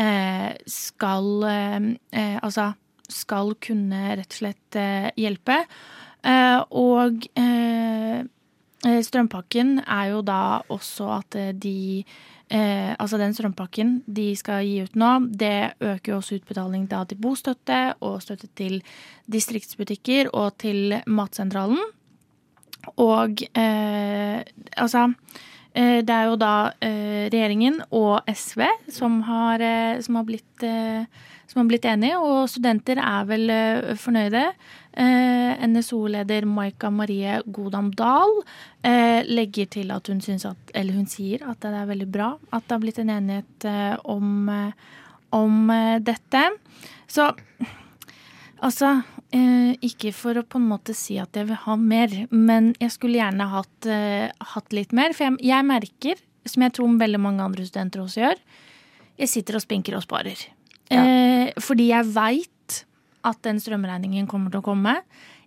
eh, 0.00 0.54
skal 0.70 1.44
eh, 1.50 1.92
eh, 2.14 2.38
Altså 2.40 2.72
skal 3.04 3.52
kunne 3.60 4.14
rett 4.16 4.32
og 4.32 4.38
slett 4.38 4.76
hjelpe. 5.20 5.58
Eh, 6.24 6.60
og 6.72 7.26
Strømpakken 8.84 9.78
er 9.80 10.12
jo 10.12 10.20
da 10.26 10.60
også 10.72 11.08
at 11.16 11.36
eh, 11.40 11.52
de 11.56 12.04
eh, 12.50 12.92
Altså 12.98 13.18
den 13.20 13.34
strømpakken 13.36 13.96
de 14.06 14.26
skal 14.36 14.64
gi 14.66 14.82
ut 14.84 14.98
nå, 15.00 15.12
det 15.32 15.74
øker 15.80 16.12
jo 16.12 16.18
også 16.20 16.38
utbetaling 16.40 16.86
da 16.90 17.04
til 17.08 17.20
bostøtte 17.20 17.80
og 18.04 18.20
støtte 18.22 18.50
til 18.56 18.80
distriktsbutikker 19.30 20.32
og 20.34 20.58
til 20.60 20.98
Matsentralen. 21.06 21.80
Og 23.00 23.40
eh, 23.56 24.42
altså 24.76 25.06
eh, 25.72 26.00
Det 26.04 26.12
er 26.12 26.28
jo 26.28 26.36
da 26.36 26.54
eh, 26.84 27.30
regjeringen 27.32 27.80
og 27.90 28.28
SV 28.28 28.66
som 28.92 29.22
har, 29.24 29.64
eh, 29.64 30.02
som 30.04 30.20
har 30.20 30.28
blitt 30.28 30.68
eh, 30.68 31.08
som 31.54 31.60
har 31.60 31.68
blitt 31.68 31.84
enige, 31.88 32.18
og 32.18 32.48
studenter 32.50 32.98
er 32.98 33.26
vel 33.28 33.50
eh, 33.52 33.92
fornøyde. 34.00 34.46
Eh, 34.94 35.66
NSO-leder 35.66 36.44
Maika 36.46 36.86
Marie 36.90 37.40
Godam 37.50 37.88
Dahl 37.98 38.30
eh, 38.86 39.26
legger 39.26 39.66
til 39.66 39.90
at 39.90 40.06
hun 40.06 40.20
at 40.22 40.70
Eller 40.70 40.94
hun 40.94 41.08
sier 41.10 41.42
at 41.50 41.58
det 41.64 41.72
er 41.74 41.88
veldig 41.88 42.06
bra 42.14 42.28
at 42.54 42.62
det 42.62 42.76
har 42.76 42.82
blitt 42.84 43.00
en 43.02 43.10
enighet 43.10 43.66
eh, 43.66 43.96
om, 44.04 44.48
eh, 44.48 44.70
om 45.34 45.70
eh, 45.74 45.98
dette. 45.98 46.44
Så 47.10 47.26
altså 48.62 49.02
eh, 49.34 49.74
Ikke 49.82 50.14
for 50.14 50.38
å 50.38 50.46
på 50.46 50.62
en 50.62 50.70
måte 50.70 50.94
si 50.94 51.18
at 51.18 51.34
jeg 51.34 51.50
vil 51.50 51.62
ha 51.66 51.74
mer, 51.74 52.14
men 52.30 52.70
jeg 52.78 52.94
skulle 52.94 53.18
gjerne 53.18 53.50
hatt, 53.50 53.90
hatt 54.54 54.78
litt 54.78 54.94
mer. 54.94 55.10
For 55.10 55.26
jeg, 55.26 55.42
jeg 55.42 55.70
merker, 55.74 56.22
som 56.46 56.62
jeg 56.62 56.76
tror 56.78 56.98
veldig 57.02 57.24
mange 57.26 57.42
andre 57.42 57.66
studenter 57.66 58.06
også 58.06 58.28
gjør, 58.28 58.46
jeg 59.18 59.30
sitter 59.30 59.58
og 59.58 59.66
spinker 59.66 59.98
og 59.98 60.06
sparer. 60.06 60.38
Eh, 60.94 61.50
fordi 61.58 61.90
jeg 61.90 62.14
veit 62.14 62.84
at 63.24 63.40
den 63.46 63.60
strømregningen 63.62 64.28
kommer 64.30 64.52
til 64.52 64.62
å 64.62 64.68
komme. 64.68 64.98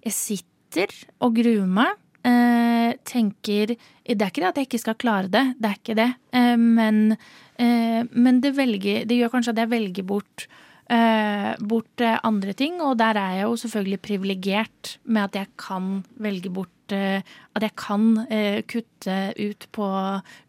Jeg 0.03 0.15
sitter 0.17 0.93
og 1.23 1.37
gruer 1.37 1.69
meg. 1.69 1.95
Eh, 2.27 2.95
tenker 3.07 3.75
Det 3.77 4.15
er 4.15 4.31
ikke 4.31 4.41
det 4.41 4.49
at 4.49 4.57
jeg 4.59 4.67
ikke 4.67 4.81
skal 4.81 4.95
klare 4.99 5.29
det, 5.31 5.43
det 5.61 5.69
er 5.69 5.75
ikke 5.77 5.97
det. 5.97 6.07
Eh, 6.35 6.55
men 6.59 7.11
eh, 7.13 8.03
men 8.11 8.41
det, 8.43 8.55
velger, 8.57 9.05
det 9.07 9.19
gjør 9.19 9.33
kanskje 9.35 9.53
at 9.53 9.61
jeg 9.63 9.71
velger 9.71 10.07
bort, 10.07 10.47
eh, 10.91 11.53
bort 11.59 12.03
eh, 12.03 12.17
andre 12.27 12.55
ting. 12.57 12.81
Og 12.83 12.97
der 12.99 13.19
er 13.19 13.37
jeg 13.37 13.45
jo 13.45 13.59
selvfølgelig 13.63 14.01
privilegert 14.01 14.97
med 15.05 15.27
at 15.27 15.39
jeg 15.41 15.53
kan 15.59 16.01
velge 16.19 16.51
bort 16.53 16.73
eh, 16.95 17.21
At 17.55 17.63
jeg 17.65 17.75
kan 17.75 18.03
eh, 18.31 18.61
kutte 18.63 19.17
ut 19.37 19.67
på 19.71 19.87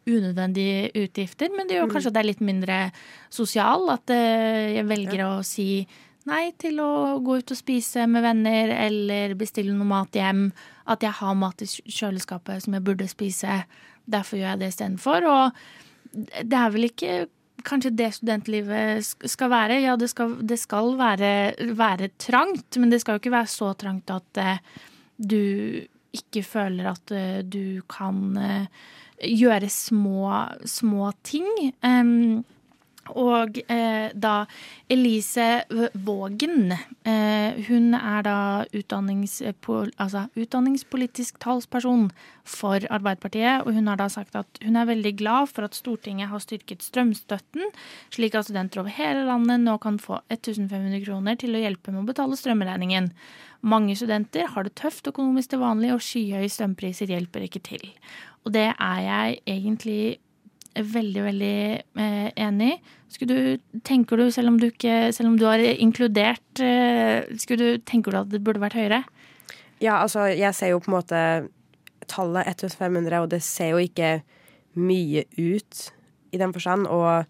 unødvendige 0.09 0.91
utgifter. 1.05 1.51
Men 1.55 1.69
det 1.69 1.79
gjør 1.79 1.89
mm. 1.89 1.95
kanskje 1.95 2.11
at 2.13 2.19
jeg 2.19 2.25
er 2.25 2.33
litt 2.33 2.45
mindre 2.45 2.83
sosial. 3.31 3.89
At 3.95 4.11
jeg 4.11 4.87
velger 4.89 5.27
å 5.27 5.33
si 5.47 5.87
nei 6.29 6.53
til 6.61 6.79
å 6.85 7.19
gå 7.25 7.39
ut 7.41 7.55
og 7.55 7.59
spise 7.59 8.07
med 8.11 8.25
venner 8.25 8.73
eller 8.87 9.35
bestille 9.39 9.75
noe 9.75 9.89
mat 9.89 10.17
hjem. 10.17 10.49
At 10.89 11.05
jeg 11.05 11.17
har 11.21 11.37
mat 11.39 11.65
i 11.65 11.69
kjøleskapet 11.69 12.65
som 12.65 12.77
jeg 12.77 12.85
burde 12.87 13.09
spise. 13.11 13.63
Derfor 14.09 14.41
gjør 14.41 14.55
jeg 14.55 14.63
det 14.63 14.71
istedenfor. 14.73 15.27
Og 15.29 16.39
det 16.45 16.61
er 16.61 16.73
vel 16.75 16.89
ikke 16.89 17.19
kanskje 17.67 17.95
det 17.99 18.13
studentlivet 18.17 19.05
skal 19.31 19.53
være. 19.53 19.81
Ja, 19.83 19.97
det 19.99 20.11
skal, 20.13 20.37
det 20.47 20.61
skal 20.61 20.95
være, 20.99 21.33
være, 21.77 22.11
trangt, 22.21 22.79
men 22.79 22.93
det 22.93 23.03
skal 23.03 23.17
jo 23.17 23.25
ikke 23.25 23.35
være 23.35 23.53
så 23.53 23.73
trangt 23.79 24.13
at 24.15 24.43
uh, 24.43 24.85
du 25.19 25.83
ikke 26.15 26.45
føler 26.47 26.93
at 26.93 27.15
uh, 27.15 27.41
du 27.45 27.81
kan 27.91 28.39
uh, 28.39 28.87
gjøre 29.25 29.69
små, 29.73 30.31
små 30.65 31.13
ting. 31.27 31.49
Um, 31.83 32.45
og 33.17 33.59
eh, 33.71 34.11
da 34.15 34.35
Elise 34.91 35.65
Vågen, 36.05 36.73
eh, 36.73 37.59
hun 37.69 37.95
er 37.97 38.25
da 38.27 38.39
utdanningspol, 38.77 39.93
altså, 39.97 40.27
utdanningspolitisk 40.37 41.39
talsperson 41.43 42.09
for 42.49 42.85
Arbeiderpartiet. 42.91 43.65
Og 43.65 43.77
hun 43.77 43.91
har 43.91 44.01
da 44.01 44.09
sagt 44.13 44.37
at 44.39 44.61
hun 44.65 44.77
er 44.77 44.89
veldig 44.89 45.15
glad 45.21 45.53
for 45.53 45.69
at 45.69 45.77
Stortinget 45.79 46.33
har 46.33 46.43
styrket 46.45 46.85
strømstøtten, 46.85 47.73
slik 48.15 48.37
at 48.39 48.49
studenter 48.49 48.83
over 48.83 48.95
hele 48.97 49.27
landet 49.29 49.65
nå 49.65 49.79
kan 49.83 50.01
få 50.03 50.21
1500 50.29 51.05
kroner 51.05 51.39
til 51.41 51.57
å 51.57 51.63
hjelpe 51.63 51.95
med 51.95 52.05
å 52.05 52.09
betale 52.09 52.39
strømregningen. 52.39 53.13
Mange 53.67 53.97
studenter 53.99 54.47
har 54.55 54.65
det 54.65 54.77
tøft 54.79 55.09
økonomisk 55.11 55.53
til 55.53 55.63
vanlig, 55.65 55.93
og 55.95 56.05
skyhøye 56.05 56.51
strømpriser 56.53 57.11
hjelper 57.11 57.49
ikke 57.49 57.65
til. 57.67 57.85
Og 58.47 58.55
det 58.55 58.71
er 58.71 59.01
jeg 59.03 59.41
egentlig 59.51 60.01
veldig, 60.75 61.23
veldig 61.25 61.57
eh, 62.05 62.31
enig. 62.37 62.73
Skulle 63.13 63.35
du, 63.35 63.79
tenker 63.87 64.21
du, 64.21 64.29
selv 64.35 64.53
om 64.53 64.59
du, 64.61 64.69
ikke, 64.73 65.13
selv 65.17 65.33
om 65.33 65.39
du 65.41 65.47
har 65.49 65.63
inkludert, 65.63 66.63
eh, 66.63 67.25
skulle 67.41 67.59
du, 67.79 67.85
tenker 67.89 68.13
du 68.13 68.21
at 68.21 68.33
det 68.33 68.43
burde 68.45 68.63
vært 68.63 68.79
høyere? 68.79 69.03
Ja, 69.81 70.01
altså, 70.03 70.27
jeg 70.33 70.55
ser 70.59 70.75
jo 70.75 70.83
på 70.83 70.91
en 70.91 70.99
måte 70.99 71.23
tallet 72.09 72.49
1500, 72.49 73.21
og 73.23 73.31
det 73.33 73.43
ser 73.45 73.75
jo 73.75 73.83
ikke 73.83 74.19
mye 74.79 75.25
ut 75.39 75.85
i 76.35 76.41
den 76.41 76.55
forstand. 76.55 76.89
Og 76.91 77.25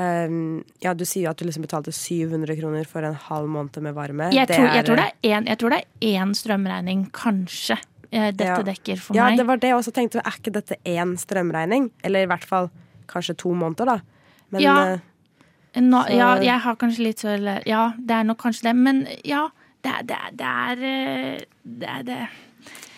um, 0.00 0.60
ja, 0.82 0.94
du 0.94 1.04
sier 1.08 1.26
jo 1.26 1.32
at 1.32 1.40
du 1.40 1.46
liksom 1.48 1.66
betalte 1.66 1.94
700 1.94 2.58
kroner 2.60 2.88
for 2.88 3.06
en 3.06 3.18
halv 3.28 3.50
måned 3.50 3.80
med 3.84 3.96
varme. 3.96 4.30
Jeg 4.34 4.50
tror, 4.50 4.70
det, 5.00 5.02
er 5.24 5.40
en, 5.40 5.48
én 5.50 6.36
strømregning, 6.36 7.08
kanskje. 7.16 7.80
Dette 8.10 8.46
ja. 8.46 8.58
dekker 8.66 8.98
for 8.98 9.14
ja, 9.14 9.28
meg. 9.28 9.36
Ja, 9.36 9.40
det 9.40 9.46
var 9.46 9.60
det 9.62 9.70
jeg 9.70 9.78
også 9.78 9.92
tenkte. 9.94 10.22
Er 10.24 10.38
ikke 10.38 10.52
dette 10.54 10.78
én 10.88 11.14
strømregning? 11.20 11.90
Eller 12.06 12.26
i 12.26 12.30
hvert 12.30 12.46
fall 12.46 12.70
kanskje 13.10 13.36
to 13.38 13.54
måneder, 13.54 13.86
da. 13.86 14.36
Men, 14.50 14.62
ja. 14.64 14.76
Eh, 14.96 15.82
Nå, 15.84 16.02
ja, 16.10 16.32
jeg 16.42 16.58
har 16.64 16.78
kanskje 16.78 17.04
litt 17.06 17.22
så 17.22 17.36
Ja, 17.38 17.92
det 17.94 18.16
er 18.16 18.26
nok 18.26 18.40
kanskje 18.42 18.70
det. 18.70 18.76
Men 18.78 19.04
ja, 19.26 19.46
det, 19.86 19.94
det, 20.10 20.18
det, 20.40 20.54
er, 20.66 20.86
eh, 20.90 21.44
det 21.62 21.90
er 21.90 22.06
det. 22.08 22.22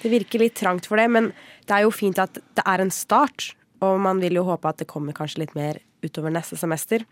Det 0.03 0.13
virker 0.13 0.43
litt 0.43 0.57
trangt 0.59 0.89
for 0.89 0.99
det, 0.99 1.11
men 1.13 1.31
det 1.69 1.77
er 1.77 1.85
jo 1.85 1.93
fint 1.95 2.19
at 2.19 2.41
det 2.41 2.65
er 2.65 2.83
en 2.83 2.93
start. 2.95 3.53
Og 3.85 4.01
man 4.01 4.23
vil 4.23 4.41
jo 4.41 4.47
håpe 4.49 4.71
at 4.71 4.81
det 4.81 4.89
kommer 4.91 5.15
kanskje 5.17 5.45
litt 5.45 5.55
mer 5.59 5.83
utover 6.03 6.33
neste 6.33 6.57
semester. 6.59 7.05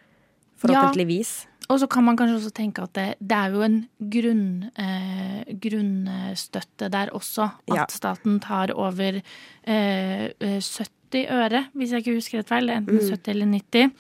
Forhåpentligvis. 0.61 1.35
Ja. 1.45 1.50
Og 1.71 1.79
så 1.79 1.87
kan 1.91 2.05
man 2.07 2.19
kanskje 2.19 2.39
også 2.41 2.53
tenke 2.57 2.83
at 2.83 2.95
det, 2.99 3.07
det 3.23 3.37
er 3.37 3.55
jo 3.55 3.63
en 3.63 3.77
grunn, 4.13 4.47
eh, 4.75 5.55
grunnstøtte 5.63 6.91
der 6.91 7.13
også. 7.15 7.47
At 7.71 7.77
ja. 7.77 7.87
staten 7.95 8.41
tar 8.43 8.75
over 8.75 9.21
eh, 9.21 10.25
70 10.41 11.21
eh, 11.21 11.31
øre, 11.31 11.67
hvis 11.79 11.95
jeg 11.95 12.03
ikke 12.03 12.17
husker 12.19 12.43
rett 12.43 12.51
feil. 12.51 12.73
Enten 12.75 12.99
mm. 12.99 13.11
70 13.15 13.35
eller 13.37 13.53
90. 13.55 13.93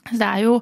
Så 0.00 0.16
det 0.16 0.28
er 0.28 0.44
jo 0.44 0.56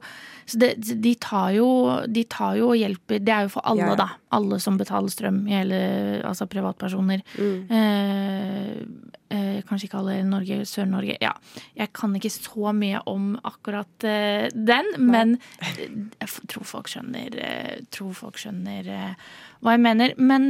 så 0.49 0.57
det, 0.63 0.71
de, 1.05 1.11
tar 1.21 1.51
jo, 1.59 1.69
de 2.09 2.23
tar 2.25 2.55
jo 2.57 2.71
og 2.73 2.79
hjelper 2.81 3.21
Det 3.21 3.33
er 3.35 3.45
jo 3.45 3.51
for 3.53 3.67
alle, 3.69 3.91
ja. 3.91 3.97
da. 4.01 4.07
Alle 4.33 4.57
som 4.65 4.79
betaler 4.81 5.13
strøm. 5.13 5.43
Hele, 5.51 5.79
altså 6.25 6.47
privatpersoner. 6.49 7.21
Mm. 7.37 7.59
Eh, 7.69 9.18
eh, 9.35 9.61
kanskje 9.69 9.89
ikke 9.89 10.01
alle 10.01 10.19
Norge, 10.27 10.61
Sør-Norge. 10.69 11.17
Ja. 11.23 11.35
Jeg 11.79 11.93
kan 11.97 12.15
ikke 12.17 12.33
så 12.33 12.75
mye 12.77 13.03
om 13.11 13.33
akkurat 13.49 14.07
eh, 14.07 14.49
den, 14.55 14.93
men 14.99 15.37
eh, 15.63 15.81
jeg 16.21 16.51
tror 16.53 16.69
folk 16.69 16.93
skjønner, 16.93 17.39
eh, 17.43 17.81
tror 17.95 18.15
folk 18.17 18.39
skjønner 18.41 18.93
eh, 18.95 19.33
hva 19.65 19.75
jeg 19.77 19.85
mener. 19.85 20.15
Men 20.19 20.49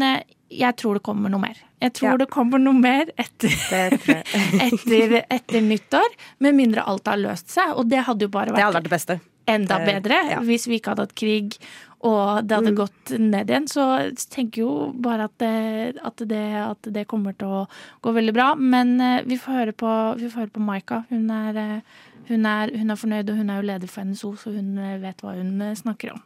jeg 0.48 0.76
tror 0.80 0.98
det 0.98 1.04
kommer 1.06 1.32
noe 1.32 1.42
mer. 1.48 1.64
Jeg 1.82 1.94
tror 1.94 2.14
ja. 2.14 2.18
det 2.24 2.28
kommer 2.34 2.62
noe 2.62 2.76
mer 2.76 3.10
etter, 3.16 3.54
etter, 4.68 5.18
etter, 5.24 5.60
nyttår. 5.64 6.14
Med 6.44 6.56
mindre 6.58 6.86
alt 6.88 7.10
har 7.10 7.20
løst 7.20 7.52
seg. 7.54 7.74
Og 7.78 7.90
det 7.90 8.04
hadde 8.08 8.28
jo 8.28 8.32
bare 8.32 8.54
vært, 8.54 8.60
det 8.60 8.68
hadde 8.68 8.80
vært 8.80 8.90
det 8.90 8.96
beste 8.98 9.20
enda 9.48 9.78
bedre 9.80 10.18
ja. 10.28 10.40
hvis 10.44 10.68
vi 10.68 10.78
ikke 10.78 10.92
hadde 10.92 11.06
hatt 11.06 11.14
krig 11.18 11.56
og 12.06 12.46
det 12.46 12.54
hadde 12.54 12.72
mm. 12.74 12.78
gått 12.78 13.12
ned 13.18 13.50
igjen. 13.50 13.66
Så 13.70 13.86
jeg 13.98 14.12
tenker 14.30 14.62
jo 14.62 14.72
bare 15.02 15.26
at 15.26 15.34
det, 15.42 15.98
at, 16.06 16.22
det, 16.30 16.44
at 16.62 16.90
det, 16.94 17.06
kommer 17.10 17.34
til 17.38 17.50
å 17.50 17.64
gå 18.04 18.12
veldig 18.14 18.34
bra. 18.36 18.52
Men 18.58 18.94
uh, 19.02 19.18
vi 19.26 19.38
får 19.40 19.58
høre 19.62 19.74
på, 19.74 19.94
vi 20.20 20.30
får 20.30 20.44
høre 20.44 20.54
på 20.54 20.62
Maika. 20.62 21.02
Hun 21.10 21.26
er, 21.34 21.58
uh, 21.58 22.22
hun, 22.30 22.46
er, 22.46 22.74
hun 22.78 22.94
er, 22.94 23.00
fornøyd, 23.02 23.32
og 23.32 23.42
hun 23.42 23.50
er 23.50 23.60
jo 23.60 23.68
leder 23.72 23.90
for 23.90 24.06
NSO, 24.06 24.34
så 24.38 24.54
hun 24.54 24.78
uh, 24.78 24.94
vet 25.02 25.24
hva 25.24 25.34
hun 25.38 25.64
snakker 25.82 26.14
om. 26.14 26.24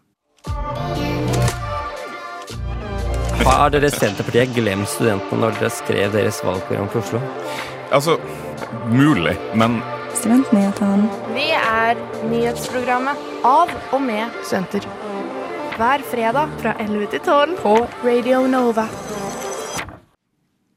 Har 3.43 3.73
dere 3.75 3.89
Senterpartiet 3.91 4.53
glemt 4.55 4.91
studentene 4.91 5.41
når 5.47 5.57
dere 5.59 5.73
skrev 5.73 6.13
deres 6.15 6.39
valgprogram 6.47 6.91
for 6.93 7.03
Oslo? 7.03 7.23
Altså, 7.93 8.19
mulig, 8.93 9.35
men 9.59 9.81
Studentnyhetene. 10.13 11.09
Vi 11.33 11.49
er 11.57 11.99
nyhetsprogrammet 12.29 13.23
av 13.49 13.73
og 13.93 14.05
med 14.05 14.43
studenter. 14.45 15.02
Hver 15.77 15.99
fredag 15.99 16.49
fra 16.59 16.83
11 16.83 17.07
til 17.07 17.21
12 17.21 17.57
på 17.57 17.75
Radio 18.05 18.47
Nova. 18.47 18.83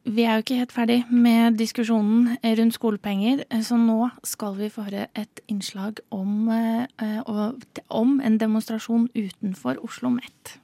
Vi 0.05 0.21
er 0.21 0.33
jo 0.33 0.37
ikke 0.37 0.55
helt 0.55 0.71
ferdig 0.71 1.05
med 1.11 1.57
diskusjonen 1.57 2.37
rundt 2.43 2.73
skolepenger, 2.73 3.43
så 3.61 3.75
nå 3.75 4.09
skal 4.23 4.55
vi 4.57 4.69
få 4.69 4.81
høre 4.81 5.07
et 5.15 5.41
innslag 5.47 5.93
om, 6.11 6.49
eh, 6.49 7.21
om 7.89 8.21
en 8.25 8.39
demonstrasjon 8.39 9.09
utenfor 9.15 9.75
Oslo 9.83 10.09
Met. 10.09 10.59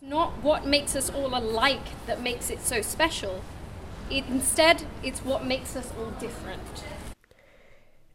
Not 0.00 0.30
what 0.44 0.66
makes 0.66 0.96
us 0.96 1.10
all 1.10 1.34
alike 1.34 1.88
that 2.06 2.22
makes 2.22 2.50
it 2.50 2.62
so 2.62 2.76
special. 2.82 3.42
Instead, 4.10 4.76
it's 5.04 5.24
what 5.26 5.44
makes 5.46 5.76
us 5.76 5.92
all 5.98 6.12
different. 6.20 7.01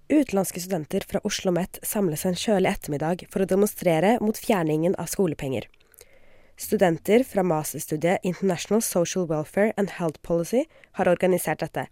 Utenlandske 0.10 0.62
studenter 0.62 1.04
fra 1.08 1.20
Oslo 1.20 1.52
OsloMet 1.52 1.80
samles 1.84 2.22
en 2.26 2.36
kjølig 2.36 2.70
ettermiddag 2.70 3.26
for 3.28 3.44
å 3.44 3.48
demonstrere 3.50 4.14
mot 4.24 4.38
fjerningen 4.40 4.94
av 4.96 5.10
skolepenger. 5.12 5.66
Studenter 6.56 7.26
fra 7.28 7.44
masterstudiet 7.44 8.24
International 8.24 8.82
Social 8.82 9.28
Welfare 9.28 9.74
and 9.76 9.98
Health 9.98 10.22
Policy 10.24 10.64
har 10.96 11.12
organisert 11.12 11.60
dette, 11.60 11.90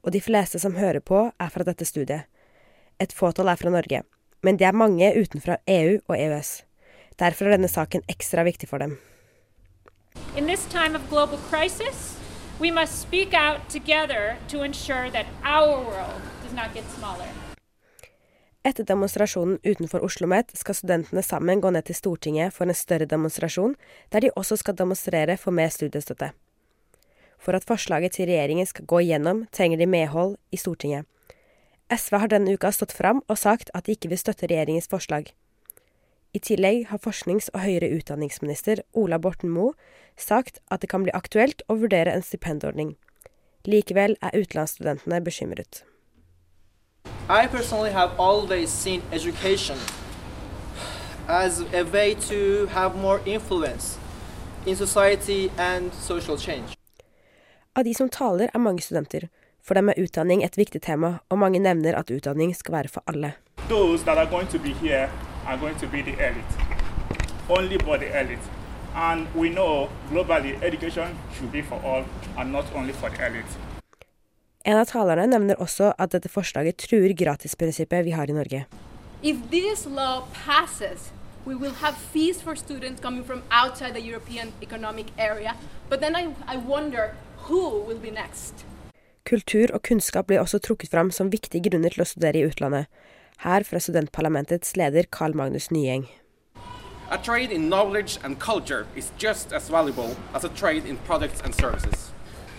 og 0.00 0.16
de 0.16 0.22
fleste 0.24 0.58
som 0.58 0.78
hører 0.80 1.04
på, 1.04 1.26
er 1.36 1.52
fra 1.52 1.66
dette 1.68 1.84
studiet. 1.84 2.24
Et 2.98 3.12
fåtall 3.12 3.52
er 3.52 3.60
fra 3.60 3.74
Norge, 3.76 4.02
men 4.40 4.56
det 4.56 4.64
er 4.64 4.80
mange 4.80 5.12
utenfra 5.12 5.60
EU 5.68 6.00
og 6.08 6.16
EØS. 6.16 6.62
Derfor 7.20 7.44
er 7.44 7.58
denne 7.58 7.68
saken 7.68 8.08
ekstra 8.08 8.46
viktig 8.48 8.72
for 8.72 8.80
dem. 8.80 8.96
In 10.34 10.48
this 10.48 10.64
time 10.72 10.96
of 10.96 11.04
global 11.10 11.36
crisis, 11.52 12.16
we 12.58 12.70
must 12.70 13.02
speak 13.02 13.34
out 13.34 13.68
together 13.68 14.38
to 14.48 14.62
ensure 14.62 15.10
that 15.10 15.26
our 15.44 15.84
world 15.84 16.24
does 16.42 16.56
not 16.56 16.72
get 16.72 16.88
smaller. 16.96 17.28
Etter 18.60 18.84
demonstrasjonen 18.84 19.56
utenfor 19.64 20.02
Oslo 20.04 20.26
OsloMet 20.26 20.50
skal 20.52 20.76
studentene 20.76 21.22
sammen 21.24 21.62
gå 21.64 21.70
ned 21.72 21.86
til 21.88 21.96
Stortinget 21.96 22.52
for 22.52 22.68
en 22.68 22.76
større 22.76 23.06
demonstrasjon, 23.08 23.72
der 24.12 24.20
de 24.20 24.30
også 24.36 24.58
skal 24.60 24.76
demonstrere 24.76 25.38
for 25.40 25.50
mer 25.50 25.72
studiestøtte. 25.72 26.34
For 27.40 27.56
at 27.56 27.64
forslaget 27.64 28.12
til 28.12 28.28
regjeringen 28.28 28.68
skal 28.68 28.84
gå 28.84 29.00
igjennom, 29.00 29.46
trenger 29.52 29.80
de 29.80 29.86
medhold 29.88 30.36
i 30.52 30.60
Stortinget. 30.60 31.08
SV 31.88 32.20
har 32.20 32.28
denne 32.28 32.52
uka 32.52 32.68
stått 32.70 32.92
fram 32.92 33.22
og 33.28 33.38
sagt 33.40 33.72
at 33.74 33.86
de 33.86 33.96
ikke 33.96 34.12
vil 34.12 34.20
støtte 34.20 34.46
regjeringens 34.46 34.92
forslag. 34.92 35.32
I 36.36 36.38
tillegg 36.38 36.90
har 36.92 37.00
forsknings- 37.00 37.48
og 37.54 37.64
høyere 37.64 37.88
utdanningsminister 37.96 38.84
Ola 38.92 39.18
Borten 39.18 39.50
Moe 39.50 39.72
sagt 40.20 40.60
at 40.68 40.84
det 40.84 40.92
kan 40.92 41.02
bli 41.08 41.16
aktuelt 41.16 41.64
å 41.66 41.80
vurdere 41.80 42.12
en 42.12 42.22
stipendordning. 42.22 42.98
Likevel 43.64 44.18
er 44.20 44.36
utenlandsstudentene 44.36 45.24
bekymret. 45.24 45.82
I 47.30 47.46
personally 47.46 47.92
have 47.92 48.10
always 48.18 48.70
seen 48.70 49.02
education 49.12 49.78
as 51.28 51.60
a 51.72 51.84
way 51.84 52.14
to 52.14 52.66
have 52.66 52.96
more 52.96 53.20
influence 53.24 53.98
in 54.66 54.74
society 54.74 55.48
and 55.56 55.94
social 55.94 56.36
change. 56.36 56.76
Av 57.76 57.84
de 57.84 57.94
som 57.94 58.08
taler, 58.08 58.50
er 58.54 58.58
mange 58.58 58.82
studenter. 58.82 59.28
For 59.62 59.74
dem 59.74 59.88
er 59.88 60.02
utdanning 60.02 60.42
et 60.44 60.58
viktig 60.58 60.82
tema, 60.82 61.12
og 61.28 61.38
mange 61.38 61.58
nevner 61.62 61.94
at 61.94 62.10
utdanning 62.10 62.56
skal 62.56 62.72
være 62.72 62.88
for 62.88 63.02
alle. 63.06 63.32
Those 63.68 64.02
that 64.04 64.18
are 64.18 64.26
going 64.26 64.48
to 64.50 64.58
be 64.58 64.72
here 64.82 65.06
are 65.46 65.56
going 65.56 65.78
to 65.78 65.86
be 65.86 66.02
the 66.02 66.18
elite. 66.18 66.54
Only 67.48 67.78
for 67.78 67.96
the 67.96 68.10
elite. 68.20 68.46
And 68.96 69.28
we 69.36 69.50
know 69.50 69.88
globally 70.10 70.58
education 70.62 71.14
should 71.32 71.52
be 71.52 71.62
for 71.62 71.78
all 71.84 72.04
and 72.38 72.50
not 72.50 72.64
only 72.74 72.92
for 72.92 73.08
the 73.08 73.26
elite. 73.26 73.69
En 74.64 74.76
av 74.76 74.90
talerne 74.90 75.24
nevner 75.30 75.56
også 75.56 75.94
at 75.96 76.12
dette 76.12 76.28
forslaget 76.28 76.76
truer 76.82 77.14
gratisprinsippet 77.16 78.04
vi 78.04 78.12
har 78.12 78.28
i 78.28 78.34
Norge. 78.36 78.66
If 79.22 79.36
this 79.50 79.86
law 79.86 80.28
passes, 80.34 81.12
we 81.46 81.54
will 81.54 81.72
have 81.80 81.96
fees 81.96 82.42
for 82.42 82.54
students 82.54 83.00
coming 83.00 83.24
from 83.24 83.42
outside 83.50 83.94
the 83.94 84.02
European 84.04 84.52
Economic 84.60 85.06
Area. 85.18 85.54
But 85.88 86.00
then 86.00 86.14
I, 86.14 86.34
I 86.46 86.58
wonder 86.58 87.14
who 87.48 87.84
will 87.86 87.98
be 87.98 88.10
next? 88.10 88.66
Kultur 89.24 89.72
og 89.72 89.82
kunnskap 89.82 90.26
blir 90.28 90.40
også 90.40 90.58
trukket 90.58 90.90
fram 90.90 91.10
som 91.10 91.32
viktige 91.32 91.64
grunner 91.70 91.92
til 91.94 92.04
å 92.04 92.08
studere 92.08 92.40
i 92.40 92.44
utlandet. 92.44 92.88
Her 93.40 93.64
fra 93.64 93.80
studentparlamentets 93.80 94.76
leder 94.76 95.08
Carl 95.08 95.36
Magnus 95.36 95.70
Nyeng. 95.72 96.04
A 97.10 97.16
trade 97.16 97.50
in 97.50 97.70
knowledge 97.70 98.18
and 98.24 98.38
culture 98.38 98.86
is 98.94 99.12
just 99.18 99.52
as 99.52 99.68
valuable 99.70 100.16
as 100.34 100.44
a 100.44 100.48
trade 100.50 100.84
in 100.84 100.96
products 101.08 101.40
and 101.40 101.54
services. 101.54 102.12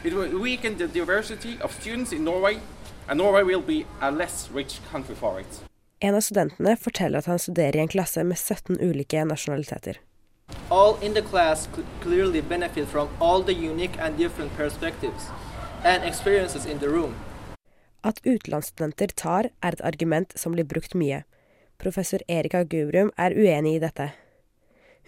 It 0.03 0.13
will 0.13 0.39
weaken 0.41 0.77
the 0.77 0.87
diversity 0.87 1.57
of 1.61 1.71
students 1.81 2.11
in 2.13 2.23
Norway, 2.23 2.59
and 3.07 3.17
Norway 3.17 3.43
will 3.43 3.61
be 3.61 3.85
a 4.01 4.11
less 4.11 4.49
rich 4.53 4.79
country 4.91 5.15
for 5.15 5.39
it. 5.39 5.63
En 5.99 6.15
av 6.15 6.21
studentene 6.21 6.77
forteller 6.77 7.17
at 7.19 7.25
han 7.25 7.39
studerer 7.39 7.75
i 7.75 7.79
en 7.79 7.87
klasse 7.87 8.23
med 8.23 8.37
17 8.37 8.79
ulike 8.81 9.21
nasjonaliteter. 9.25 9.99
All 10.69 10.97
in 11.01 11.13
the 11.13 11.21
class 11.21 11.67
cl- 11.75 11.85
clearly 12.01 12.41
benefit 12.41 12.87
from 12.87 13.09
all 13.19 13.43
the 13.43 13.53
unique 13.53 13.99
and 13.99 14.17
different 14.17 14.57
perspectives 14.57 15.29
and 15.83 16.03
experiences 16.03 16.65
in 16.65 16.79
the 16.79 16.89
room. 16.89 17.13
At 18.03 18.25
utenlandsstudenter 18.25 19.13
tar, 19.15 19.51
er 19.61 19.77
et 19.77 19.85
argument 19.85 20.33
som 20.35 20.51
blir 20.57 20.65
brukt 20.65 20.95
mye. 20.97 21.23
Professor 21.77 22.19
Erika 22.27 22.63
Gubrum 22.63 23.11
er 23.17 23.37
uenig 23.37 23.75
i 23.75 23.79
dette. 23.85 24.11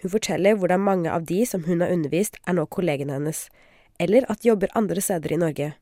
Hun 0.02 0.10
forteller 0.10 0.54
hvordan 0.54 0.80
mange 0.80 1.10
av 1.10 1.26
de 1.26 1.42
som 1.46 1.64
hun 1.64 1.80
har 1.80 1.90
undervist, 1.90 2.38
er 2.46 2.54
nå 2.54 2.66
kollegene 2.66 3.18
hennes, 3.18 3.48
eller 3.98 4.26
at 4.30 4.42
de 4.42 4.48
jobber 4.48 4.72
andre 4.74 5.00
steder 5.00 5.32
i 5.32 5.40
Norge. 5.40 5.72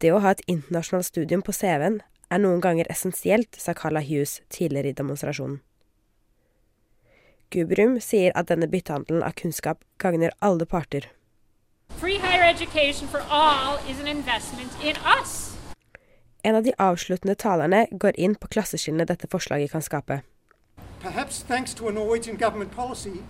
Det 0.00 0.12
å 0.12 0.20
ha 0.24 0.32
et 0.32 0.44
internasjonalt 0.46 1.06
studium 1.10 1.42
på 1.44 1.52
CV-en 1.52 2.00
er 2.30 2.38
noen 2.40 2.60
ganger 2.64 2.88
essensielt, 2.90 3.56
sa 3.58 3.74
Carla 3.74 4.00
Hughes 4.00 4.40
tidligere 4.48 4.92
i 4.92 4.96
demonstrasjonen. 4.96 5.60
Gubrum 7.50 7.96
sier 8.00 8.30
at 8.38 8.46
denne 8.46 8.68
byttehandelen 8.70 9.24
av 9.26 9.34
kunnskap 9.34 9.82
gagner 9.98 10.30
alle 10.40 10.66
parter. 10.66 11.08
Free 11.98 12.18
higher 12.22 12.46
education 12.46 13.08
for 13.08 13.24
all 13.28 13.78
is 13.90 13.98
an 13.98 14.06
investment 14.06 14.70
in 14.84 14.96
us. 15.18 15.50
En 16.44 16.54
av 16.54 16.62
de 16.64 16.72
avsluttende 16.78 17.34
talerne 17.34 17.86
går 17.90 18.16
inn 18.16 18.36
på 18.38 18.48
klasseskillene 18.48 19.04
dette 19.04 19.28
forslaget 19.28 19.74
kan 19.74 19.82
skape. 19.82 20.20
Perhaps 21.02 21.42
thanks 21.42 21.74
to 21.74 21.88
a 21.88 21.92
Norwegian 21.92 22.36
government 22.36 22.70
policy, 22.70 23.22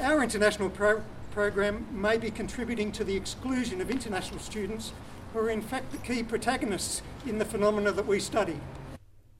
our 0.00 0.22
international 0.22 0.68
pro- 0.70 1.00
program 1.38 1.74
may 1.92 2.18
be 2.18 2.30
contributing 2.30 2.92
to 2.92 3.04
the 3.04 3.16
exclusion 3.16 3.80
of 3.82 3.90
international 3.90 4.40
students 4.40 4.92
who 5.32 5.38
are 5.44 5.52
in 5.52 5.62
fact 5.62 5.86
the 5.92 6.00
key 6.08 6.22
protagonists 6.22 7.02
in 7.30 7.38
the 7.38 7.44
phenomena 7.44 7.92
that 7.92 8.06
we 8.08 8.20
study. 8.20 8.56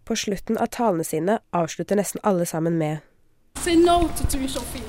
På 0.04 0.16
slutten 0.16 0.58
av 0.58 0.66
talene 0.66 1.04
sine 1.04 1.38
avslutter 1.50 1.96
nesten 1.96 2.20
alle 2.22 2.46
sammen 2.46 2.78
med 2.78 2.98
Say 3.58 3.76
no 3.76 4.08
to 4.16 4.24
tuition 4.30 4.62
fee. 4.62 4.86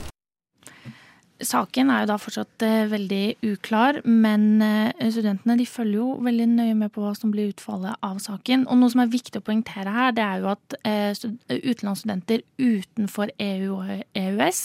Saken 1.41 1.89
er 1.89 2.03
jo 2.03 2.09
da 2.11 2.17
fortsatt 2.19 2.63
eh, 2.67 2.85
veldig 2.91 3.35
uklar, 3.47 4.01
men 4.05 4.61
eh, 4.61 5.09
studentene 5.09 5.55
de 5.57 5.65
følger 5.65 6.01
jo 6.01 6.07
veldig 6.25 6.47
nøye 6.51 6.75
med 6.75 6.91
på 6.93 7.01
hva 7.01 7.13
som 7.17 7.31
blir 7.31 7.53
utfallet 7.53 7.95
av 8.05 8.19
saken. 8.19 8.67
Og 8.67 8.77
noe 8.77 8.91
som 8.91 9.01
er 9.01 9.13
viktig 9.13 9.39
å 9.39 9.45
poengtere 9.47 9.93
her, 9.95 10.11
det 10.13 10.25
er 10.25 10.43
jo 10.43 10.51
at 10.51 10.75
eh, 10.83 11.15
utenlandsstudenter 11.47 12.43
utenfor 12.59 13.31
EU 13.39 13.79
og 13.79 14.03
EØS 14.19 14.61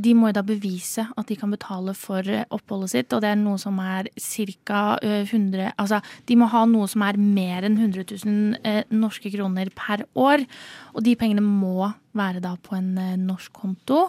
de 0.00 0.14
må 0.16 0.30
da 0.32 0.40
bevise 0.42 1.04
at 1.18 1.28
de 1.28 1.36
kan 1.36 1.50
betale 1.52 1.92
for 1.94 2.24
eh, 2.24 2.46
oppholdet 2.54 2.90
sitt, 2.94 3.12
og 3.12 3.20
det 3.22 3.28
er 3.34 3.38
noe 3.40 3.58
som 3.60 3.76
er 3.82 4.08
ca. 4.16 4.82
100 5.02 5.74
Altså, 5.76 6.00
de 6.26 6.36
må 6.40 6.48
ha 6.48 6.64
noe 6.66 6.88
som 6.88 7.04
er 7.04 7.18
mer 7.20 7.66
enn 7.68 7.76
100 7.76 8.06
000 8.24 8.56
eh, 8.64 8.82
norske 8.90 9.30
kroner 9.34 9.68
per 9.76 10.06
år. 10.16 10.46
Og 10.94 11.04
de 11.04 11.14
pengene 11.20 11.44
må 11.44 11.90
være 12.16 12.40
da 12.40 12.54
på 12.56 12.78
en 12.78 12.96
eh, 12.98 13.16
norsk 13.20 13.52
konto. 13.52 14.06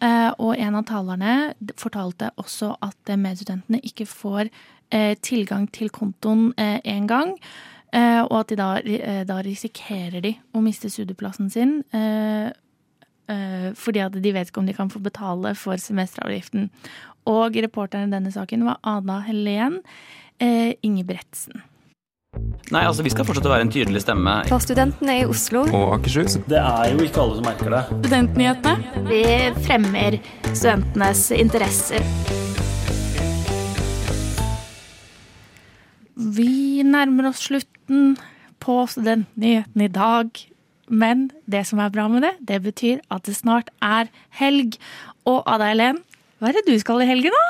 Eh, 0.00 0.30
og 0.38 0.56
en 0.56 0.80
av 0.80 0.88
talerne 0.88 1.36
fortalte 1.80 2.32
også 2.40 2.72
at 2.82 3.12
eh, 3.12 3.20
medstudentene 3.20 3.84
ikke 3.84 4.08
får 4.08 4.48
eh, 4.48 5.14
tilgang 5.22 5.68
til 5.72 5.92
kontoen 5.92 6.52
én 6.58 7.06
gang. 7.06 7.36
eh, 7.92 8.22
og 8.24 8.40
at 8.40 8.48
de 8.50 8.56
da, 8.58 8.72
eh, 8.80 9.22
da 9.28 9.38
risikerer 9.44 10.20
de 10.24 10.34
å 10.54 10.64
miste 10.64 10.90
studieplassen 10.90 11.50
sin. 11.52 11.82
Eh, 13.30 13.70
fordi 13.78 14.02
at 14.04 14.16
de 14.22 14.32
vet 14.34 14.50
ikke 14.50 14.62
om 14.62 14.68
de 14.68 14.76
kan 14.76 14.90
få 14.92 15.02
betale 15.04 15.54
for 15.58 15.80
semesteravgiften. 15.80 16.70
Og 17.30 17.56
reporteren 17.56 18.10
i 18.10 18.16
denne 18.16 18.32
saken 18.34 18.66
var 18.68 18.80
Ada 18.84 19.22
Helen 19.28 19.80
eh, 20.42 20.74
Ingebretsen. 20.84 21.62
Nei, 22.72 22.80
altså 22.82 23.04
vi 23.04 23.12
skal 23.12 23.26
fortsette 23.28 23.46
å 23.46 23.52
være 23.52 23.66
en 23.66 23.72
tydelig 23.72 24.02
stemme. 24.02 24.32
For 24.48 24.62
studentene 24.62 25.18
i 25.20 25.26
Oslo. 25.28 25.62
Og 25.68 25.98
Akershus. 25.98 26.38
Det 26.50 26.58
er 26.58 26.90
jo 26.90 27.04
ikke 27.04 27.20
alle 27.22 27.36
som 27.38 27.46
merker 27.46 27.74
det. 27.74 27.82
Studentnyhetene. 28.00 29.04
Vi 29.10 29.22
fremmer 29.66 30.18
studentenes 30.50 31.28
interesser. 31.36 32.08
Vi 36.14 36.82
nærmer 36.86 37.30
oss 37.30 37.44
slutten 37.50 38.16
på 38.64 38.80
Studentnyhetene 38.90 39.86
i 39.86 39.92
dag. 39.92 40.44
Men 40.88 41.28
det 41.50 41.64
som 41.68 41.80
er 41.82 41.92
bra 41.94 42.06
med 42.12 42.24
det, 42.26 42.34
det 42.44 42.60
betyr 42.64 43.02
at 43.14 43.24
det 43.28 43.36
snart 43.38 43.70
er 43.84 44.10
helg. 44.38 44.78
Og 45.28 45.42
Ada 45.48 45.70
Helen, 45.72 46.00
hva 46.38 46.50
er 46.50 46.58
det 46.58 46.66
du 46.68 46.74
skal 46.80 47.04
i 47.04 47.08
helgen, 47.08 47.34
da? 47.34 47.44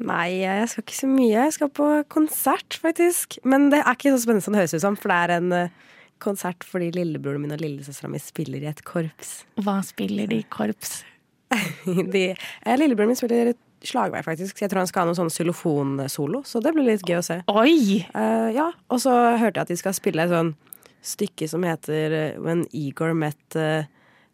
Nei, 0.00 0.40
jeg 0.40 0.68
skal 0.72 0.84
ikke 0.86 0.96
så 0.96 1.08
mye. 1.10 1.32
Jeg 1.34 1.54
skal 1.58 1.70
på 1.76 1.86
konsert, 2.12 2.76
faktisk. 2.80 3.36
Men 3.44 3.68
det 3.72 3.82
er 3.82 3.96
ikke 3.96 4.14
så 4.14 4.22
spennende 4.22 4.46
som 4.46 4.56
det 4.56 4.62
høres 4.62 4.76
ut 4.76 4.84
som, 4.84 4.96
for 4.96 5.12
det 5.12 5.18
er 5.18 5.34
en 5.36 5.56
eh, 5.56 5.72
konsert 6.20 6.64
fordi 6.66 6.90
lillebroren 6.94 7.42
min 7.44 7.56
og 7.56 7.60
lillesøstera 7.60 8.08
mi 8.12 8.20
spiller 8.22 8.64
i 8.64 8.70
et 8.70 8.84
korps. 8.88 9.42
Hva 9.60 9.80
spiller 9.84 10.30
de 10.30 10.40
i 10.40 10.46
korps? 10.52 11.02
De, 12.14 12.30
eh, 12.30 12.78
lillebroren 12.78 13.12
min 13.12 13.18
spiller 13.18 13.52
et 13.52 13.60
slagvei 13.84 14.22
faktisk. 14.24 14.56
Så 14.56 14.64
jeg 14.64 14.72
tror 14.72 14.84
han 14.84 14.90
skal 14.90 15.04
ha 15.04 15.10
noen 15.10 15.18
sånn 15.18 15.32
xylofonsolo, 15.34 16.42
så 16.48 16.62
det 16.64 16.72
blir 16.76 16.88
litt 16.88 17.04
gøy 17.04 17.18
å 17.20 17.26
se. 17.26 17.40
Oi! 17.52 18.00
Eh, 18.06 18.48
ja, 18.56 18.70
og 18.88 19.02
så 19.04 19.14
hørte 19.40 19.60
jeg 19.60 19.66
at 19.66 19.72
de 19.72 19.80
skal 19.80 19.96
spille 19.96 20.28
sånn 20.30 20.54
stykke 21.02 21.48
som 21.50 21.64
heter 21.66 22.16
eh, 22.16 22.38
When 22.40 22.66
Igor 22.76 23.14
Met 23.16 23.56
eh, 23.58 23.88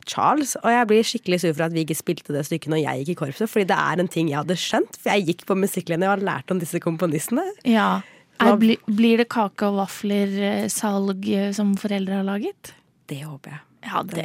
Charles. 0.06 0.54
Og 0.62 0.70
jeg 0.70 0.88
blir 0.90 1.06
skikkelig 1.06 1.40
sur 1.42 1.54
for 1.54 1.66
at 1.66 1.74
vi 1.74 1.84
ikke 1.84 1.98
spilte 1.98 2.34
det 2.34 2.46
stykket 2.48 2.72
når 2.72 2.82
jeg 2.82 3.02
gikk 3.02 3.14
i 3.14 3.18
korpset, 3.24 3.50
fordi 3.50 3.68
det 3.72 3.78
er 3.78 4.02
en 4.02 4.10
ting 4.12 4.30
jeg 4.30 4.40
hadde 4.40 4.58
skjønt. 4.60 4.98
For 5.02 5.12
jeg 5.12 5.28
gikk 5.30 5.46
på 5.48 5.58
musikklinja 5.58 6.10
og 6.10 6.16
har 6.16 6.26
lært 6.30 6.54
om 6.54 6.62
disse 6.62 6.80
komponistene. 6.82 7.46
Ja. 7.68 7.90
Er, 8.42 8.58
bli, 8.60 8.76
blir 8.84 9.22
det 9.22 9.30
kake 9.32 9.70
og 9.70 9.80
vafler-salg 9.80 11.30
eh, 11.32 11.52
som 11.56 11.72
foreldre 11.80 12.20
har 12.20 12.26
laget? 12.26 12.74
Det 13.08 13.22
håper 13.24 13.56
jeg. 13.56 13.65
Ja, 13.86 14.02
det, 14.02 14.24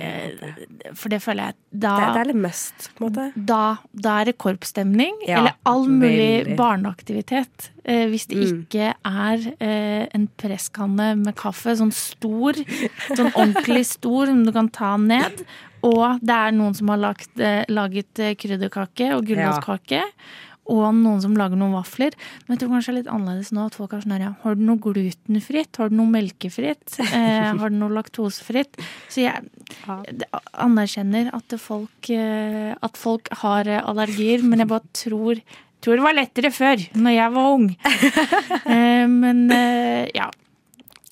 for 0.98 1.10
det 1.14 1.20
føler 1.22 1.52
jeg 1.52 1.56
da, 1.84 1.92
Det, 2.00 2.08
det 2.16 2.22
er 2.22 2.30
litt 2.32 2.40
must, 2.42 2.88
på 2.98 3.06
en 3.06 3.08
måte. 3.12 3.26
da, 3.52 3.60
da 3.94 4.16
er 4.22 4.26
det 4.32 4.38
korpsstemning, 4.42 5.20
Ja, 5.28 5.38
eller 5.40 5.54
all 5.70 5.86
mulig 5.88 6.18
veldig. 6.46 6.56
barneaktivitet. 6.58 7.70
Eh, 7.86 8.08
hvis 8.10 8.26
det 8.28 8.38
Mm. 8.42 8.66
ikke 8.66 8.94
er 9.06 9.46
eh, 9.62 10.08
en 10.14 10.28
presskanne 10.38 11.12
med 11.22 11.36
kaffe, 11.36 11.76
sånn 11.78 11.94
stor, 11.94 12.54
sånn 13.16 13.32
ordentlig 13.34 13.86
stor, 13.86 14.26
som 14.28 14.44
du 14.46 14.52
kan 14.52 14.70
ta 14.70 14.98
ned. 14.98 15.46
Og 15.84 16.20
det 16.22 16.30
er 16.36 16.52
noen 16.54 16.76
som 16.78 16.90
har 16.90 16.98
lagt, 16.98 17.32
eh, 17.40 17.64
laget 17.70 18.20
eh, 18.20 18.36
krydderkake 18.36 19.14
og 19.16 19.26
gulrotkake. 19.26 20.04
Og 20.72 20.84
noen 20.96 21.22
som 21.24 21.36
lager 21.38 21.60
noen 21.60 21.76
vafler. 21.76 22.16
Men 22.46 22.56
jeg 22.56 22.64
tror 22.64 22.74
kanskje 22.76 22.92
det 22.92 22.94
er 22.94 23.00
litt 23.02 23.14
annerledes 23.14 23.52
nå. 23.56 23.66
at 23.68 23.78
folk 23.78 23.96
er 23.96 24.04
sånn 24.06 24.16
her, 24.16 24.28
ja, 24.30 24.34
Har 24.44 24.56
du 24.56 24.64
noe 24.68 24.82
glutenfritt? 24.82 25.82
Har 25.82 25.92
du 25.92 25.98
noe 26.00 26.12
melkefritt? 26.12 27.00
Eh, 27.12 27.50
har 27.60 27.74
du 27.74 27.76
noe 27.76 27.92
laktosefritt? 27.92 28.78
Så 29.12 29.26
jeg 29.26 29.44
anerkjenner 30.64 31.28
at 31.36 31.54
folk, 31.60 32.08
eh, 32.14 32.72
at 32.74 32.98
folk 32.98 33.28
har 33.42 33.68
eh, 33.68 33.82
allergier, 33.84 34.46
men 34.48 34.64
jeg 34.64 34.72
bare 34.72 34.96
tror 34.96 35.42
tror 35.82 35.98
det 35.98 36.06
var 36.06 36.18
lettere 36.18 36.52
før, 36.54 36.84
når 36.94 37.16
jeg 37.18 37.34
var 37.38 37.56
ung. 37.58 37.68
Eh, 38.72 39.08
men 39.10 39.50
eh, 39.52 40.08
ja. 40.16 40.30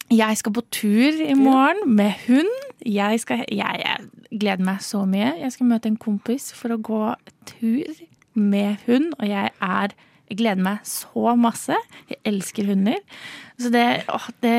Jeg 0.10 0.38
skal 0.40 0.54
på 0.54 0.62
tur 0.74 1.20
i 1.22 1.34
morgen 1.38 1.96
med 1.98 2.14
hund. 2.28 2.50
Jeg, 2.86 3.20
skal, 3.20 3.44
jeg, 3.52 3.82
jeg 3.84 4.40
gleder 4.40 4.66
meg 4.66 4.84
så 4.86 5.04
mye. 5.10 5.34
Jeg 5.42 5.52
skal 5.54 5.70
møte 5.70 5.90
en 5.90 5.98
kompis 6.00 6.50
for 6.56 6.74
å 6.74 6.80
gå 6.82 7.02
tur 7.50 8.00
med 8.40 8.86
hund, 8.88 9.12
og 9.20 9.28
jeg 9.30 9.52
er 9.62 9.98
jeg 10.30 10.38
gleder 10.38 10.62
meg 10.62 10.84
så 10.86 11.34
masse. 11.42 11.74
Jeg 12.06 12.20
elsker 12.30 12.68
hunder. 12.70 13.00
Så 13.58 13.72
det, 13.74 13.86
åh, 14.14 14.28
det 14.46 14.58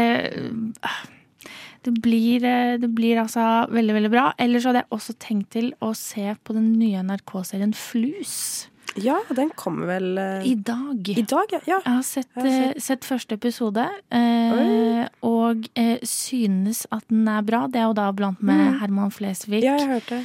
det 1.87 1.95
blir, 2.03 2.45
eh, 2.45 2.77
det 2.77 2.90
blir 2.95 3.21
altså 3.23 3.66
veldig, 3.73 3.95
veldig 3.97 4.11
bra. 4.12 4.25
Ellers 4.38 4.66
hadde 4.69 4.83
jeg 4.83 4.93
også 4.93 5.14
tenkt 5.23 5.51
til 5.57 5.71
å 5.81 5.95
se 5.97 6.35
på 6.45 6.57
den 6.57 6.75
nye 6.77 7.01
NRK-serien 7.07 7.73
Flus. 7.77 8.69
Ja, 8.98 9.20
den 9.37 9.53
kommer 9.55 9.87
vel 9.87 10.18
uh, 10.18 10.46
I 10.46 10.55
dag. 10.55 11.09
I 11.09 11.22
dag, 11.22 11.53
ja. 11.53 11.79
Jeg 11.79 11.85
har 11.87 12.03
sett, 12.07 12.29
jeg 12.35 12.42
har 12.42 12.50
sett. 12.50 12.76
Uh, 12.76 12.85
sett 12.87 13.07
første 13.07 13.38
episode, 13.38 13.85
uh, 13.87 15.03
og 15.26 15.68
synes 16.07 16.85
at 16.90 17.07
den 17.11 17.29
er 17.31 17.44
bra. 17.46 17.66
Det 17.70 17.83
er 17.83 17.90
jo 17.90 17.96
da 17.98 18.09
blant 18.16 18.42
med 18.42 18.61
mm. 18.61 18.79
Herman 18.83 19.14
Flesvig. 19.14 19.62
Ja, 19.64 19.76
jeg 19.81 20.00
hørte 20.00 20.22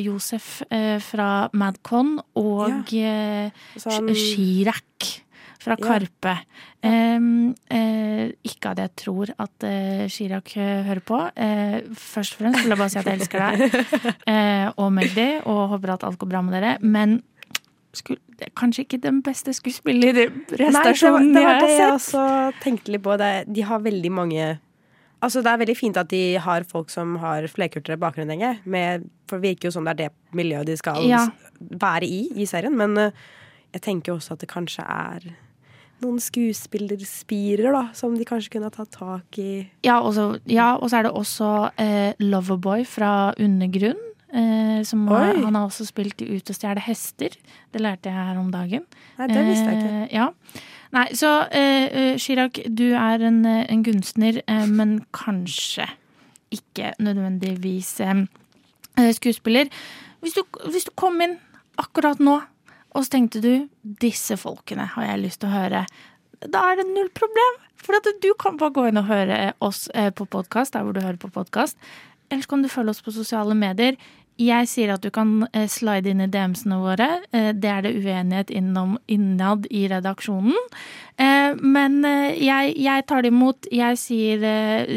Josef 0.00 0.62
fra 1.04 1.28
Madcon 1.52 2.14
og 2.40 2.94
ja. 2.94 3.50
sånn... 3.76 4.08
Chirac 4.16 5.18
fra 5.62 5.76
Karpe. 5.78 6.36
Ja. 6.82 7.16
Um, 7.16 7.52
uh, 7.70 8.24
ikke 8.42 8.72
at 8.72 8.80
jeg 8.82 8.90
tror 8.98 9.30
at 9.38 9.66
uh, 9.66 10.06
Chirag 10.10 10.48
hører 10.56 11.02
på. 11.06 11.18
Uh, 11.36 11.76
først 11.94 12.34
og 12.34 12.42
fremst 12.42 12.64
vil 12.64 12.74
jeg 12.74 12.80
bare 12.80 12.90
si 12.90 12.98
at 12.98 13.10
jeg 13.10 13.20
elsker 13.20 13.44
deg 13.44 13.60
og 14.82 14.88
Magdi, 14.96 15.28
og 15.46 15.60
håper 15.76 15.94
at 15.94 16.08
alt 16.08 16.18
går 16.18 16.32
bra 16.32 16.42
med 16.42 16.56
dere. 16.58 16.74
Men 16.82 17.20
skulle, 17.96 18.48
kanskje 18.58 18.86
ikke 18.86 19.00
den 19.02 19.20
beste 19.24 19.54
skuespillerprestasjonen 19.56 20.66
jeg 20.72 20.74
har 20.74 20.92
sett. 20.96 21.34
Det 21.34 21.46
var 21.46 21.62
det 21.62 21.72
jeg 21.76 21.94
også 21.94 22.26
tenkte 22.62 22.94
litt 22.94 23.04
på. 23.04 23.16
Det, 23.20 23.32
de 23.52 23.66
har 23.68 23.82
veldig 23.84 24.12
mange 24.12 24.52
Altså, 25.22 25.38
det 25.38 25.52
er 25.52 25.58
veldig 25.60 25.74
fint 25.78 25.98
at 26.00 26.08
de 26.10 26.34
har 26.42 26.64
folk 26.66 26.88
som 26.90 27.12
har 27.22 27.44
flerkulturell 27.46 28.00
bakgrunn 28.02 28.26
lenge. 28.32 28.56
Med, 28.66 29.04
for 29.30 29.38
det 29.38 29.52
virker 29.52 29.68
jo 29.68 29.74
som 29.76 29.86
det 29.86 29.92
er 29.92 29.98
det 30.00 30.34
miljøet 30.34 30.66
de 30.66 30.74
skal 30.74 30.98
ja. 31.06 31.20
være 31.60 32.08
i 32.10 32.24
i 32.42 32.46
serien. 32.50 32.74
Men 32.74 32.98
jeg 32.98 33.84
tenker 33.84 34.16
også 34.16 34.34
at 34.34 34.42
det 34.42 34.50
kanskje 34.50 34.82
er 34.82 35.28
noen 36.02 36.18
skuespillerspirer 36.22 37.70
da, 37.74 37.84
som 37.94 38.16
de 38.18 38.26
kanskje 38.26 38.56
kunne 38.56 38.70
ha 38.70 38.74
tatt 38.74 38.92
tak 38.96 39.38
i. 39.38 39.62
Ja, 39.86 40.00
og 40.02 40.16
så 40.16 40.26
ja, 40.50 40.74
er 40.74 41.06
det 41.06 41.12
også 41.14 41.52
eh, 41.80 42.18
Loverboy 42.22 42.82
fra 42.88 43.12
Undergrunn. 43.38 44.00
Eh, 44.32 44.82
som 44.88 45.04
han 45.12 45.54
har 45.54 45.66
også 45.66 45.84
spilt 45.84 46.22
i 46.24 46.30
Ut 46.32 46.48
og 46.48 46.56
stjele 46.56 46.80
hester. 46.80 47.34
Det 47.72 47.80
lærte 47.82 48.08
jeg 48.08 48.16
her 48.16 48.38
om 48.40 48.48
dagen. 48.52 48.86
Nei, 49.18 49.26
det 49.28 49.42
visste 49.44 49.66
jeg 49.68 49.80
ikke. 49.82 49.96
Eh, 49.98 50.14
ja. 50.16 50.28
Nei, 50.92 51.06
så 51.16 51.32
eh, 51.52 52.14
Chirag, 52.20 52.62
du 52.68 52.86
er 52.96 53.24
en, 53.28 53.44
en 53.44 53.82
kunstner, 53.84 54.40
men 54.68 55.02
kanskje 55.16 55.86
ikke 56.52 56.92
nødvendigvis 57.00 57.98
skuespiller. 59.16 59.68
Hvis 60.20 60.36
du, 60.36 60.42
hvis 60.68 60.88
du 60.88 60.92
kom 61.00 61.20
inn 61.24 61.38
akkurat 61.80 62.20
nå 62.20 62.42
og 62.92 63.06
så 63.06 63.14
tenkte 63.14 63.40
du 63.40 63.52
disse 64.04 64.36
folkene 64.36 64.84
har 64.94 65.06
jeg 65.06 65.22
lyst 65.22 65.40
til 65.40 65.48
å 65.48 65.54
høre. 65.54 65.86
Da 66.44 66.60
er 66.68 66.82
det 66.82 66.90
null 66.90 67.08
problem. 67.16 67.60
For 67.80 67.96
du 68.20 68.28
kan 68.38 68.58
bare 68.60 68.74
gå 68.76 68.84
inn 68.90 69.00
og 69.00 69.08
høre 69.08 69.54
oss 69.64 69.86
på 69.88 70.26
podkast 70.28 70.76
der 70.76 70.84
hvor 70.84 70.92
du 70.92 71.00
hører 71.00 71.16
på 71.16 71.32
podkast. 71.32 71.80
Ellers 72.32 72.48
kan 72.48 72.62
du 72.64 72.68
følge 72.72 72.92
oss 72.92 73.02
på 73.04 73.12
sosiale 73.16 73.56
medier. 73.56 73.96
Jeg 74.40 74.68
sier 74.70 74.94
at 74.94 75.04
du 75.04 75.10
kan 75.12 75.44
eh, 75.52 75.68
slide 75.70 76.08
inn 76.08 76.22
i 76.24 76.28
DM-ene 76.30 76.78
våre. 76.80 77.08
Eh, 77.36 77.50
det 77.52 77.68
er 77.68 77.84
det 77.84 77.92
uenighet 77.98 78.52
innom, 78.54 78.96
innad 79.06 79.68
i 79.70 79.86
redaksjonen. 79.92 80.56
Men 81.62 82.00
jeg, 82.02 82.72
jeg 82.82 83.04
tar 83.06 83.22
det 83.22 83.30
imot. 83.30 83.68
Jeg 83.70 83.98
sier, 84.00 84.40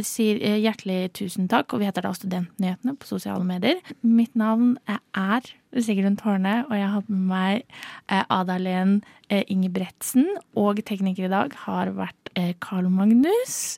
sier, 0.07 0.39
hjertelig 0.63 1.11
tusen 1.19 1.45
takk, 1.51 1.75
og 1.75 1.83
vi 1.83 1.85
heter 1.85 2.07
da 2.07 2.13
Studentnyhetene 2.15 2.95
på 2.97 3.09
sosiale 3.11 3.45
medier. 3.45 3.77
Mitt 4.01 4.33
navn 4.33 4.71
er 4.87 5.45
Sigrun 5.75 6.15
Tårne, 6.17 6.63
og 6.65 6.73
jeg 6.79 6.87
har 6.95 7.05
med 7.11 7.27
meg 7.29 8.25
Adalen 8.33 8.95
Ingebretsen. 9.29 10.27
Og 10.59 10.81
tekniker 10.85 11.27
i 11.27 11.33
dag 11.33 11.55
har 11.65 11.93
vært 11.97 12.33
Carl 12.59 12.89
Magnus. 12.91 13.77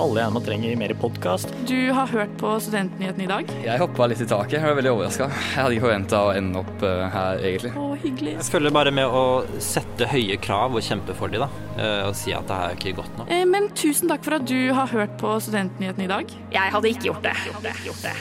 Alle 0.00 0.22
gjerne 0.22 0.40
trenger 0.42 0.76
mer 0.80 0.94
podkast. 0.98 1.50
Du 1.68 1.92
har 1.94 2.08
hørt 2.10 2.32
på 2.40 2.54
Studentnyhetene 2.62 3.26
i 3.26 3.30
dag? 3.30 3.50
Jeg 3.66 3.82
hoppa 3.82 4.08
litt 4.10 4.22
i 4.24 4.26
taket. 4.26 4.56
Jeg 4.56 4.64
var 4.66 4.78
veldig 4.78 4.92
overraska. 4.94 5.28
Jeg 5.30 5.60
hadde 5.60 5.76
ikke 5.76 5.86
forventa 5.86 6.22
å 6.24 6.30
ende 6.34 6.62
opp 6.62 6.84
uh, 6.86 7.04
her, 7.14 7.42
egentlig. 7.44 7.72
Å, 7.78 7.88
hyggelig. 8.02 8.36
Jeg 8.40 8.48
følger 8.56 8.74
bare 8.74 8.94
med 8.96 9.18
å 9.20 9.24
sette 9.62 10.08
høye 10.10 10.38
krav 10.42 10.78
og 10.78 10.86
kjempe 10.86 11.16
for 11.18 11.32
de, 11.32 11.42
da. 11.44 11.50
Og 12.08 12.14
si 12.18 12.34
at 12.34 12.48
det 12.50 12.60
er 12.62 12.78
ikke 12.78 12.96
godt 13.02 13.20
nok. 13.20 13.34
Eh, 13.34 13.44
men 13.50 13.68
tusen 13.78 14.10
takk 14.10 14.24
for 14.26 14.38
at 14.38 14.48
du 14.50 14.58
har 14.74 14.90
hørt 14.94 15.18
på 15.20 15.36
Studentnyhetene 15.46 16.08
i 16.08 16.14
dag. 16.16 16.38
Jeg 16.54 16.74
hadde 16.78 16.94
ikke 16.96 17.12
gjort 17.12 17.28
det. 17.28 17.36
Gjort 17.50 17.68
det. 17.68 17.76
Gjort 17.90 18.08
det. 18.08 18.16